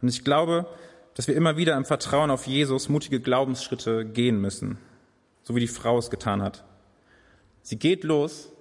Und 0.00 0.08
ich 0.08 0.24
glaube, 0.24 0.66
dass 1.14 1.26
wir 1.26 1.34
immer 1.34 1.56
wieder 1.56 1.76
im 1.76 1.84
Vertrauen 1.84 2.30
auf 2.30 2.46
Jesus 2.46 2.88
mutige 2.88 3.20
Glaubensschritte 3.20 4.04
gehen 4.04 4.40
müssen, 4.40 4.78
so 5.42 5.56
wie 5.56 5.60
die 5.60 5.66
Frau 5.66 5.98
es 5.98 6.10
getan 6.10 6.42
hat. 6.42 6.64
Sie 7.62 7.78
geht 7.78 8.04
los, 8.04 8.52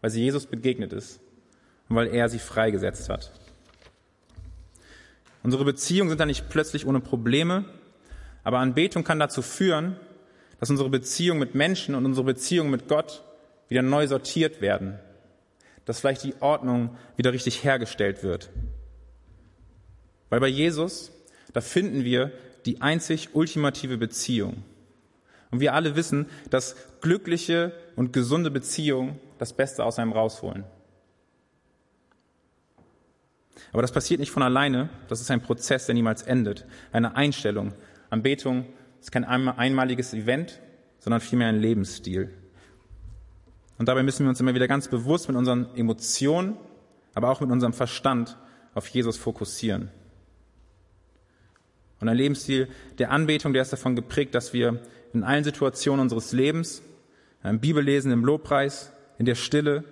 weil 0.00 0.10
sie 0.10 0.22
Jesus 0.22 0.46
begegnet 0.46 0.92
ist 0.92 1.20
und 1.88 1.96
weil 1.96 2.08
er 2.08 2.28
sie 2.28 2.38
freigesetzt 2.38 3.08
hat. 3.08 3.32
Unsere 5.42 5.64
Beziehungen 5.64 6.10
sind 6.10 6.20
dann 6.20 6.28
nicht 6.28 6.48
plötzlich 6.48 6.86
ohne 6.86 7.00
Probleme, 7.00 7.64
aber 8.44 8.58
Anbetung 8.58 9.04
kann 9.04 9.18
dazu 9.18 9.42
führen, 9.42 9.96
dass 10.60 10.70
unsere 10.70 10.90
Beziehung 10.90 11.38
mit 11.38 11.54
Menschen 11.54 11.94
und 11.94 12.04
unsere 12.04 12.26
Beziehung 12.26 12.70
mit 12.70 12.88
Gott 12.88 13.22
wieder 13.68 13.82
neu 13.82 14.06
sortiert 14.06 14.60
werden, 14.60 14.98
dass 15.84 16.00
vielleicht 16.00 16.24
die 16.24 16.34
Ordnung 16.40 16.96
wieder 17.16 17.32
richtig 17.32 17.64
hergestellt 17.64 18.22
wird. 18.22 18.50
Weil 20.28 20.40
bei 20.40 20.48
Jesus, 20.48 21.12
da 21.52 21.60
finden 21.60 22.04
wir 22.04 22.32
die 22.64 22.80
einzig 22.80 23.34
ultimative 23.34 23.96
Beziehung. 23.96 24.62
Und 25.50 25.60
wir 25.60 25.74
alle 25.74 25.96
wissen, 25.96 26.26
dass 26.50 26.76
glückliche 27.00 27.72
und 27.94 28.12
gesunde 28.12 28.50
Beziehungen 28.50 29.18
das 29.38 29.52
Beste 29.52 29.84
aus 29.84 29.98
einem 29.98 30.12
rausholen. 30.12 30.64
Aber 33.72 33.82
das 33.82 33.92
passiert 33.92 34.20
nicht 34.20 34.30
von 34.30 34.42
alleine. 34.42 34.88
Das 35.08 35.20
ist 35.20 35.30
ein 35.30 35.42
Prozess, 35.42 35.86
der 35.86 35.94
niemals 35.94 36.22
endet. 36.22 36.66
Eine 36.92 37.16
Einstellung. 37.16 37.72
Anbetung 38.10 38.66
ist 39.00 39.12
kein 39.12 39.24
einmaliges 39.24 40.14
Event, 40.14 40.60
sondern 40.98 41.20
vielmehr 41.20 41.48
ein 41.48 41.60
Lebensstil. 41.60 42.32
Und 43.78 43.88
dabei 43.88 44.02
müssen 44.02 44.24
wir 44.24 44.30
uns 44.30 44.40
immer 44.40 44.54
wieder 44.54 44.68
ganz 44.68 44.88
bewusst 44.88 45.28
mit 45.28 45.36
unseren 45.36 45.74
Emotionen, 45.76 46.56
aber 47.14 47.30
auch 47.30 47.40
mit 47.40 47.50
unserem 47.50 47.72
Verstand 47.72 48.36
auf 48.74 48.88
Jesus 48.88 49.16
fokussieren. 49.16 49.90
Und 52.00 52.08
ein 52.08 52.16
Lebensstil 52.16 52.68
der 52.98 53.10
Anbetung, 53.10 53.52
der 53.52 53.62
ist 53.62 53.72
davon 53.72 53.96
geprägt, 53.96 54.34
dass 54.34 54.52
wir 54.52 54.80
in 55.12 55.24
allen 55.24 55.44
Situationen 55.44 56.00
unseres 56.00 56.32
Lebens, 56.32 56.82
im 57.42 57.60
Bibellesen, 57.60 58.12
im 58.12 58.24
Lobpreis, 58.24 58.92
in 59.18 59.24
der 59.24 59.34
Stille, 59.34 59.84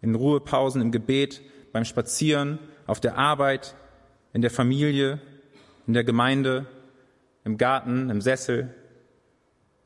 in 0.00 0.14
Ruhepausen, 0.14 0.80
im 0.80 0.92
Gebet, 0.92 1.42
beim 1.72 1.84
Spazieren, 1.84 2.58
auf 2.86 3.00
der 3.00 3.18
Arbeit, 3.18 3.74
in 4.32 4.42
der 4.42 4.50
Familie, 4.50 5.20
in 5.86 5.94
der 5.94 6.04
Gemeinde, 6.04 6.66
im 7.44 7.58
Garten, 7.58 8.10
im 8.10 8.20
Sessel, 8.20 8.74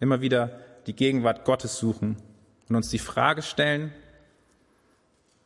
immer 0.01 0.21
wieder 0.21 0.61
die 0.87 0.95
Gegenwart 0.95 1.45
Gottes 1.45 1.77
suchen 1.77 2.17
und 2.69 2.77
uns 2.77 2.91
die 2.91 2.99
Frage 2.99 3.43
stellen, 3.43 3.93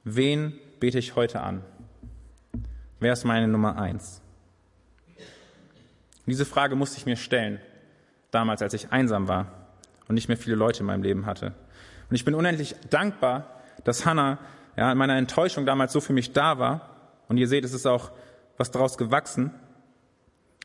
wen 0.04 0.58
bete 0.80 0.98
ich 0.98 1.14
heute 1.16 1.40
an? 1.40 1.62
Wer 3.00 3.12
ist 3.12 3.24
meine 3.24 3.48
Nummer 3.48 3.78
eins? 3.78 4.22
Und 6.26 6.30
diese 6.30 6.44
Frage 6.44 6.74
musste 6.74 6.98
ich 6.98 7.06
mir 7.06 7.16
stellen, 7.16 7.60
damals, 8.32 8.60
als 8.60 8.74
ich 8.74 8.90
einsam 8.90 9.28
war 9.28 9.52
und 10.08 10.16
nicht 10.16 10.28
mehr 10.28 10.36
viele 10.36 10.56
Leute 10.56 10.80
in 10.80 10.86
meinem 10.86 11.04
Leben 11.04 11.24
hatte. 11.24 11.54
Und 12.10 12.16
ich 12.16 12.24
bin 12.24 12.34
unendlich 12.34 12.74
dankbar, 12.90 13.60
dass 13.84 14.04
Hannah 14.04 14.38
ja, 14.76 14.90
in 14.90 14.98
meiner 14.98 15.16
Enttäuschung 15.16 15.66
damals 15.66 15.92
so 15.92 16.00
für 16.00 16.12
mich 16.12 16.32
da 16.32 16.58
war. 16.58 16.90
Und 17.28 17.38
ihr 17.38 17.48
seht, 17.48 17.64
es 17.64 17.72
ist 17.72 17.86
auch 17.86 18.10
was 18.56 18.70
daraus 18.70 18.98
gewachsen. 18.98 19.52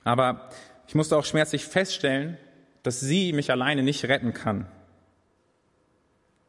Aber 0.03 0.49
ich 0.87 0.95
musste 0.95 1.15
auch 1.15 1.25
schmerzlich 1.25 1.65
feststellen, 1.65 2.37
dass 2.83 2.99
sie 2.99 3.31
mich 3.31 3.51
alleine 3.51 3.83
nicht 3.83 4.05
retten 4.05 4.33
kann. 4.33 4.65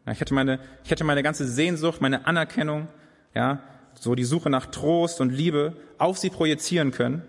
Ja, 0.06 0.12
ich 0.12 0.20
hatte 0.20 0.34
meine, 0.34 0.58
ich 0.84 0.90
hatte 0.90 1.04
meine 1.04 1.22
ganze 1.22 1.46
Sehnsucht, 1.46 2.00
meine 2.00 2.26
Anerkennung, 2.26 2.88
ja, 3.34 3.60
so 3.94 4.14
die 4.14 4.24
Suche 4.24 4.48
nach 4.48 4.66
Trost 4.66 5.20
und 5.20 5.30
Liebe 5.30 5.76
auf 5.98 6.18
sie 6.18 6.30
projizieren 6.30 6.90
können. 6.90 7.22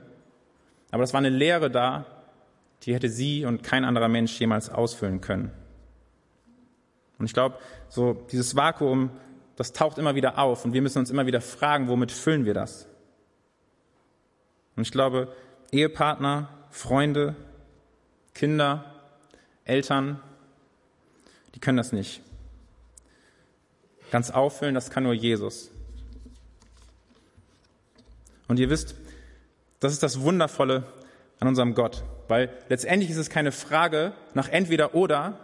Aber 0.93 1.01
das 1.01 1.11
war 1.11 1.17
eine 1.17 1.29
Lehre 1.29 1.71
da, 1.71 2.05
die 2.83 2.93
hätte 2.93 3.09
sie 3.09 3.45
und 3.45 3.63
kein 3.63 3.83
anderer 3.83 4.09
Mensch 4.09 4.39
jemals 4.39 4.69
ausfüllen 4.69 5.21
können. 5.21 5.51
Und 7.17 7.25
ich 7.25 7.33
glaube, 7.33 7.57
so 7.89 8.13
dieses 8.31 8.55
Vakuum, 8.55 9.09
das 9.55 9.73
taucht 9.73 9.97
immer 9.97 10.13
wieder 10.13 10.37
auf 10.37 10.65
und 10.65 10.73
wir 10.73 10.83
müssen 10.83 10.99
uns 10.99 11.09
immer 11.09 11.25
wieder 11.25 11.41
fragen, 11.41 11.87
womit 11.87 12.11
füllen 12.11 12.45
wir 12.45 12.53
das? 12.53 12.85
Und 14.75 14.83
ich 14.83 14.91
glaube, 14.91 15.35
Ehepartner, 15.71 16.49
Freunde, 16.69 17.35
Kinder, 18.35 18.85
Eltern, 19.65 20.19
die 21.55 21.59
können 21.59 21.77
das 21.77 21.91
nicht. 21.91 22.21
Ganz 24.11 24.29
auffüllen, 24.29 24.75
das 24.75 24.91
kann 24.91 25.01
nur 25.01 25.13
Jesus. 25.13 25.71
Und 28.47 28.59
ihr 28.59 28.69
wisst, 28.69 28.93
das 29.83 29.93
ist 29.93 30.03
das 30.03 30.21
Wundervolle 30.21 30.83
an 31.39 31.47
unserem 31.47 31.75
Gott, 31.75 32.03
weil 32.27 32.49
letztendlich 32.69 33.09
ist 33.09 33.17
es 33.17 33.29
keine 33.29 33.51
Frage 33.51 34.13
nach 34.33 34.49
entweder 34.49 34.95
oder. 34.95 35.39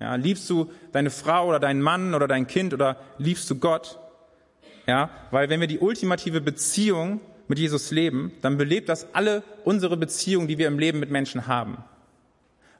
Ja, 0.00 0.14
liebst 0.14 0.48
du 0.48 0.70
deine 0.92 1.10
Frau 1.10 1.48
oder 1.48 1.58
deinen 1.58 1.82
Mann 1.82 2.14
oder 2.14 2.28
dein 2.28 2.46
Kind 2.46 2.72
oder 2.72 2.96
liebst 3.18 3.50
du 3.50 3.56
Gott? 3.56 3.98
Ja, 4.86 5.10
weil 5.30 5.48
wenn 5.48 5.60
wir 5.60 5.66
die 5.66 5.80
ultimative 5.80 6.40
Beziehung 6.40 7.20
mit 7.48 7.58
Jesus 7.58 7.90
leben, 7.90 8.32
dann 8.42 8.58
belebt 8.58 8.88
das 8.88 9.12
alle 9.14 9.42
unsere 9.64 9.96
Beziehungen, 9.96 10.48
die 10.48 10.58
wir 10.58 10.68
im 10.68 10.78
Leben 10.78 11.00
mit 11.00 11.10
Menschen 11.10 11.46
haben. 11.46 11.78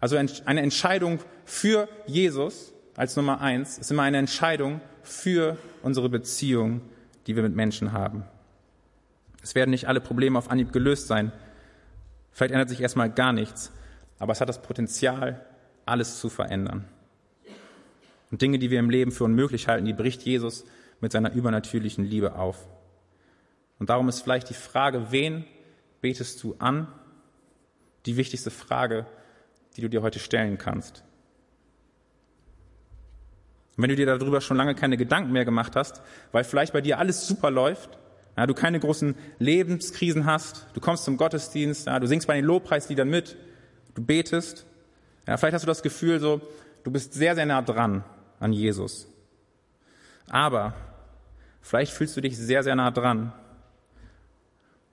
Also 0.00 0.16
eine 0.16 0.60
Entscheidung 0.60 1.20
für 1.44 1.88
Jesus 2.06 2.72
als 2.96 3.16
Nummer 3.16 3.40
eins 3.40 3.78
ist 3.78 3.90
immer 3.90 4.02
eine 4.02 4.18
Entscheidung 4.18 4.80
für 5.02 5.56
unsere 5.82 6.08
Beziehung, 6.08 6.82
die 7.26 7.34
wir 7.34 7.42
mit 7.42 7.56
Menschen 7.56 7.92
haben. 7.92 8.24
Es 9.42 9.54
werden 9.54 9.70
nicht 9.70 9.88
alle 9.88 10.00
Probleme 10.00 10.38
auf 10.38 10.50
Anhieb 10.50 10.72
gelöst 10.72 11.06
sein. 11.06 11.32
Vielleicht 12.32 12.52
ändert 12.52 12.68
sich 12.68 12.80
erstmal 12.80 13.10
gar 13.10 13.32
nichts, 13.32 13.72
aber 14.18 14.32
es 14.32 14.40
hat 14.40 14.48
das 14.48 14.62
Potenzial, 14.62 15.44
alles 15.86 16.20
zu 16.20 16.28
verändern. 16.28 16.84
Und 18.30 18.42
Dinge, 18.42 18.58
die 18.58 18.70
wir 18.70 18.78
im 18.78 18.90
Leben 18.90 19.10
für 19.10 19.24
unmöglich 19.24 19.68
halten, 19.68 19.86
die 19.86 19.94
bricht 19.94 20.22
Jesus 20.22 20.64
mit 21.00 21.12
seiner 21.12 21.32
übernatürlichen 21.32 22.04
Liebe 22.04 22.34
auf. 22.34 22.66
Und 23.78 23.90
darum 23.90 24.08
ist 24.08 24.20
vielleicht 24.20 24.50
die 24.50 24.54
Frage, 24.54 25.10
wen 25.10 25.44
betest 26.00 26.42
du 26.42 26.56
an, 26.58 26.88
die 28.06 28.16
wichtigste 28.16 28.50
Frage, 28.50 29.06
die 29.76 29.80
du 29.80 29.88
dir 29.88 30.02
heute 30.02 30.18
stellen 30.18 30.58
kannst. 30.58 31.04
Und 33.76 33.82
wenn 33.82 33.90
du 33.90 33.96
dir 33.96 34.06
darüber 34.06 34.40
schon 34.40 34.56
lange 34.56 34.74
keine 34.74 34.96
Gedanken 34.96 35.32
mehr 35.32 35.44
gemacht 35.44 35.76
hast, 35.76 36.02
weil 36.32 36.44
vielleicht 36.44 36.72
bei 36.72 36.80
dir 36.80 36.98
alles 36.98 37.26
super 37.26 37.50
läuft, 37.50 37.98
ja, 38.38 38.46
du 38.46 38.54
keine 38.54 38.78
großen 38.78 39.16
Lebenskrisen 39.40 40.24
hast, 40.24 40.68
du 40.72 40.80
kommst 40.80 41.02
zum 41.02 41.16
Gottesdienst, 41.16 41.88
ja, 41.88 41.98
du 41.98 42.06
singst 42.06 42.28
bei 42.28 42.36
den 42.36 42.44
Lobpreisliedern 42.44 43.10
mit, 43.10 43.36
du 43.96 44.04
betest. 44.04 44.64
Ja, 45.26 45.36
vielleicht 45.36 45.54
hast 45.54 45.62
du 45.62 45.66
das 45.66 45.82
Gefühl 45.82 46.20
so, 46.20 46.40
du 46.84 46.92
bist 46.92 47.14
sehr, 47.14 47.34
sehr 47.34 47.46
nah 47.46 47.62
dran 47.62 48.04
an 48.38 48.52
Jesus. 48.52 49.08
Aber 50.28 50.74
vielleicht 51.62 51.92
fühlst 51.92 52.16
du 52.16 52.20
dich 52.20 52.38
sehr, 52.38 52.62
sehr 52.62 52.76
nah 52.76 52.92
dran 52.92 53.32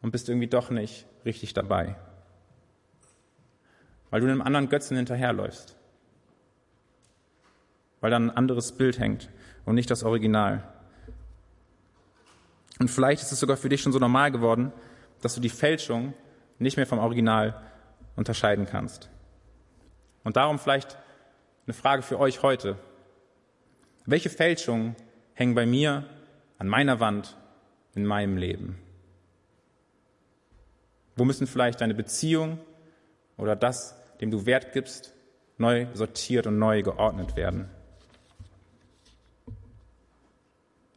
und 0.01 0.09
bist 0.09 0.27
irgendwie 0.27 0.47
doch 0.47 0.71
nicht 0.71 1.05
richtig 1.23 1.53
dabei. 1.53 1.97
Weil 4.09 4.21
du 4.21 4.27
einem 4.27 4.41
anderen 4.41 4.69
Götzen 4.69 4.97
hinterherläufst. 4.97 5.77
Weil 8.01 8.09
da 8.09 8.17
ein 8.17 8.31
anderes 8.31 8.71
Bild 8.71 8.97
hängt 8.97 9.29
und 9.65 9.75
nicht 9.75 9.91
das 9.91 10.03
Original. 10.03 10.63
Und 12.79 12.89
vielleicht 12.89 13.21
ist 13.21 13.31
es 13.31 13.39
sogar 13.39 13.57
für 13.57 13.69
dich 13.69 13.81
schon 13.81 13.93
so 13.93 13.99
normal 13.99 14.31
geworden, 14.31 14.71
dass 15.21 15.35
du 15.35 15.41
die 15.41 15.49
Fälschung 15.49 16.13
nicht 16.59 16.77
mehr 16.77 16.87
vom 16.87 16.99
Original 16.99 17.61
unterscheiden 18.15 18.65
kannst. 18.65 19.09
Und 20.23 20.35
darum 20.35 20.59
vielleicht 20.59 20.97
eine 21.65 21.73
Frage 21.73 22.01
für 22.01 22.19
euch 22.19 22.41
heute. 22.43 22.77
Welche 24.05 24.29
Fälschungen 24.29 24.95
hängen 25.33 25.55
bei 25.55 25.65
mir 25.65 26.05
an 26.57 26.67
meiner 26.67 26.99
Wand 26.99 27.37
in 27.95 28.05
meinem 28.05 28.37
Leben? 28.37 28.77
Wo 31.15 31.23
müssen 31.23 31.47
vielleicht 31.47 31.81
deine 31.81 31.93
Beziehung 31.93 32.59
oder 33.37 33.55
das, 33.55 33.95
dem 34.19 34.31
du 34.31 34.45
Wert 34.45 34.73
gibst, 34.73 35.13
neu 35.57 35.87
sortiert 35.93 36.45
und 36.47 36.59
neu 36.59 36.83
geordnet 36.83 37.35
werden? 37.35 37.69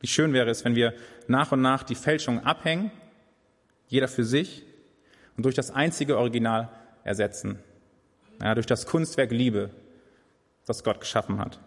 Wie 0.01 0.07
schön 0.07 0.33
wäre 0.33 0.51
es, 0.51 0.65
wenn 0.65 0.75
wir 0.75 0.95
nach 1.27 1.53
und 1.53 1.61
nach 1.61 1.83
die 1.83 1.95
Fälschungen 1.95 2.45
abhängen, 2.45 2.91
jeder 3.89 4.09
für 4.09 4.25
sich, 4.25 4.65
und 5.37 5.45
durch 5.45 5.55
das 5.55 5.71
einzige 5.71 6.19
Original 6.19 6.69
ersetzen. 7.05 7.59
Ja, 8.43 8.55
durch 8.55 8.67
das 8.67 8.87
Kunstwerk 8.87 9.31
Liebe, 9.31 9.71
das 10.67 10.85
Gott 10.85 11.01
geschaffen 11.01 11.39
hat. 11.39 11.61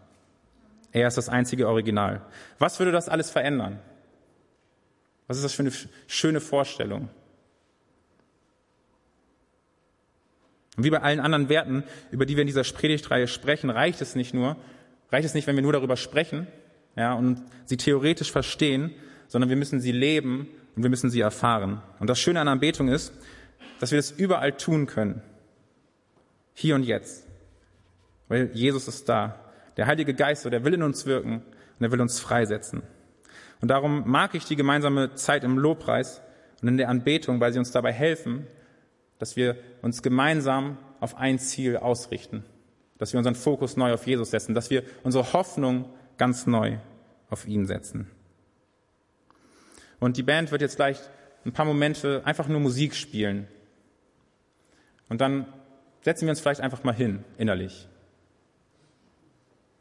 Er 0.91 1.07
ist 1.07 1.17
das 1.17 1.29
einzige 1.29 1.67
Original. 1.67 2.21
Was 2.59 2.79
würde 2.79 2.91
das 2.91 3.09
alles 3.09 3.31
verändern? 3.31 3.79
Was 5.27 5.37
ist 5.37 5.43
das 5.43 5.53
für 5.53 5.63
eine 5.63 5.71
schöne 6.07 6.41
Vorstellung? 6.41 7.09
Und 10.75 10.83
wie 10.83 10.89
bei 10.89 11.01
allen 11.01 11.19
anderen 11.19 11.47
Werten, 11.47 11.83
über 12.11 12.25
die 12.25 12.35
wir 12.35 12.41
in 12.41 12.47
dieser 12.47 12.63
Predigtreihe 12.63 13.27
sprechen, 13.27 13.69
reicht 13.69 14.01
es 14.01 14.15
nicht 14.15 14.33
nur, 14.33 14.57
reicht 15.11 15.25
es 15.25 15.33
nicht, 15.33 15.47
wenn 15.47 15.55
wir 15.55 15.63
nur 15.63 15.73
darüber 15.73 15.95
sprechen, 15.95 16.47
ja, 16.95 17.13
und 17.13 17.41
sie 17.65 17.77
theoretisch 17.77 18.31
verstehen, 18.31 18.91
sondern 19.27 19.49
wir 19.49 19.57
müssen 19.57 19.79
sie 19.79 19.91
leben 19.91 20.47
und 20.75 20.83
wir 20.83 20.89
müssen 20.89 21.09
sie 21.09 21.21
erfahren. 21.21 21.81
Und 21.99 22.09
das 22.09 22.19
Schöne 22.19 22.39
an 22.39 22.47
Anbetung 22.47 22.89
ist, 22.89 23.13
dass 23.79 23.91
wir 23.91 23.97
das 23.97 24.11
überall 24.11 24.53
tun 24.53 24.85
können. 24.85 25.21
Hier 26.53 26.75
und 26.75 26.83
jetzt. 26.83 27.27
Weil 28.27 28.51
Jesus 28.53 28.87
ist 28.87 29.07
da. 29.09 29.39
Der 29.77 29.87
Heilige 29.87 30.13
Geist, 30.13 30.45
der 30.45 30.63
will 30.63 30.73
in 30.73 30.83
uns 30.83 31.05
wirken 31.05 31.41
und 31.79 31.85
er 31.85 31.91
will 31.91 32.01
uns 32.01 32.19
freisetzen. 32.19 32.83
Und 33.61 33.69
darum 33.69 34.03
mag 34.09 34.35
ich 34.35 34.45
die 34.45 34.55
gemeinsame 34.55 35.15
Zeit 35.15 35.43
im 35.43 35.57
Lobpreis 35.57 36.21
und 36.61 36.67
in 36.67 36.77
der 36.77 36.89
Anbetung, 36.89 37.39
weil 37.39 37.53
sie 37.53 37.59
uns 37.59 37.71
dabei 37.71 37.93
helfen, 37.93 38.47
dass 39.19 39.35
wir 39.35 39.55
uns 39.81 40.01
gemeinsam 40.01 40.77
auf 40.99 41.15
ein 41.15 41.39
Ziel 41.39 41.77
ausrichten, 41.77 42.43
dass 42.97 43.13
wir 43.13 43.17
unseren 43.19 43.35
Fokus 43.35 43.77
neu 43.77 43.93
auf 43.93 44.05
Jesus 44.07 44.31
setzen, 44.31 44.55
dass 44.55 44.69
wir 44.69 44.83
unsere 45.03 45.33
Hoffnung 45.33 45.85
ganz 46.21 46.45
neu 46.45 46.77
auf 47.31 47.47
ihn 47.47 47.65
setzen. 47.65 48.07
Und 49.99 50.17
die 50.17 50.21
Band 50.21 50.51
wird 50.51 50.61
jetzt 50.61 50.75
gleich 50.75 50.99
ein 51.45 51.51
paar 51.51 51.65
Momente 51.65 52.21
einfach 52.25 52.47
nur 52.47 52.59
Musik 52.59 52.93
spielen. 52.93 53.47
Und 55.09 55.19
dann 55.19 55.47
setzen 56.01 56.27
wir 56.27 56.29
uns 56.29 56.39
vielleicht 56.39 56.61
einfach 56.61 56.83
mal 56.83 56.93
hin, 56.93 57.23
innerlich. 57.39 57.87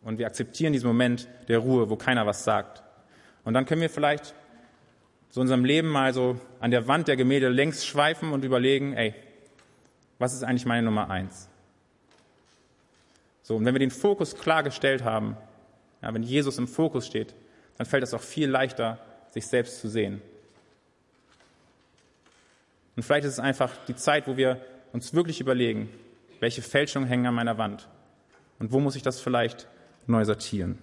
Und 0.01 0.17
wir 0.17 0.27
akzeptieren 0.27 0.73
diesen 0.73 0.87
Moment 0.87 1.29
der 1.49 1.59
Ruhe, 1.59 1.91
wo 1.91 1.97
keiner 1.97 2.25
was 2.25 2.43
sagt. 2.43 2.83
Und 3.45 3.53
dann 3.53 3.67
können 3.67 3.83
wir 3.83 3.91
vielleicht 3.91 4.35
so 5.29 5.43
unserem 5.43 5.67
Leben 5.67 5.89
mal 5.89 6.15
so 6.15 6.41
an 6.59 6.71
der 6.71 6.89
Wand 6.89 7.07
der 7.07 7.19
Gemälde 7.19 7.51
längs 7.51 7.85
schweifen 7.85 8.33
und 8.33 8.47
überlegen, 8.47 8.95
ey, 8.95 9.15
was 10.19 10.33
ist 10.33 10.43
eigentlich 10.43 10.65
meine 10.65 10.87
Nummer 10.87 11.11
eins? 11.11 11.51
So, 13.43 13.57
und 13.57 13.67
wenn 13.67 13.75
wir 13.75 13.81
den 13.81 13.91
Fokus 13.91 14.37
klargestellt 14.37 15.05
haben, 15.05 15.37
ja, 16.03 16.13
wenn 16.15 16.23
Jesus 16.23 16.59
im 16.59 16.69
Fokus 16.69 17.07
steht, 17.07 17.35
dann 17.77 17.87
fällt 17.87 18.03
es 18.03 18.15
auch 18.15 18.23
viel 18.23 18.49
leichter, 18.49 18.99
sich 19.31 19.47
selbst 19.47 19.81
zu 19.81 19.89
sehen. 19.89 20.21
Und 22.97 23.03
vielleicht 23.03 23.25
ist 23.25 23.35
es 23.35 23.39
einfach 23.39 23.73
die 23.87 23.95
Zeit, 23.95 24.27
wo 24.27 24.37
wir 24.37 24.61
uns 24.93 25.15
wirklich 25.15 25.41
überlegen, 25.41 25.89
welche 26.41 26.63
Fälschungen 26.63 27.09
hängen 27.09 27.27
an 27.27 27.35
meiner 27.35 27.59
Wand 27.59 27.89
und 28.59 28.73
wo 28.73 28.81
muss 28.81 28.97
ich 28.97 29.03
das 29.03 29.21
vielleicht 29.21 29.69
neu 30.07 30.25
sortieren. 30.25 30.79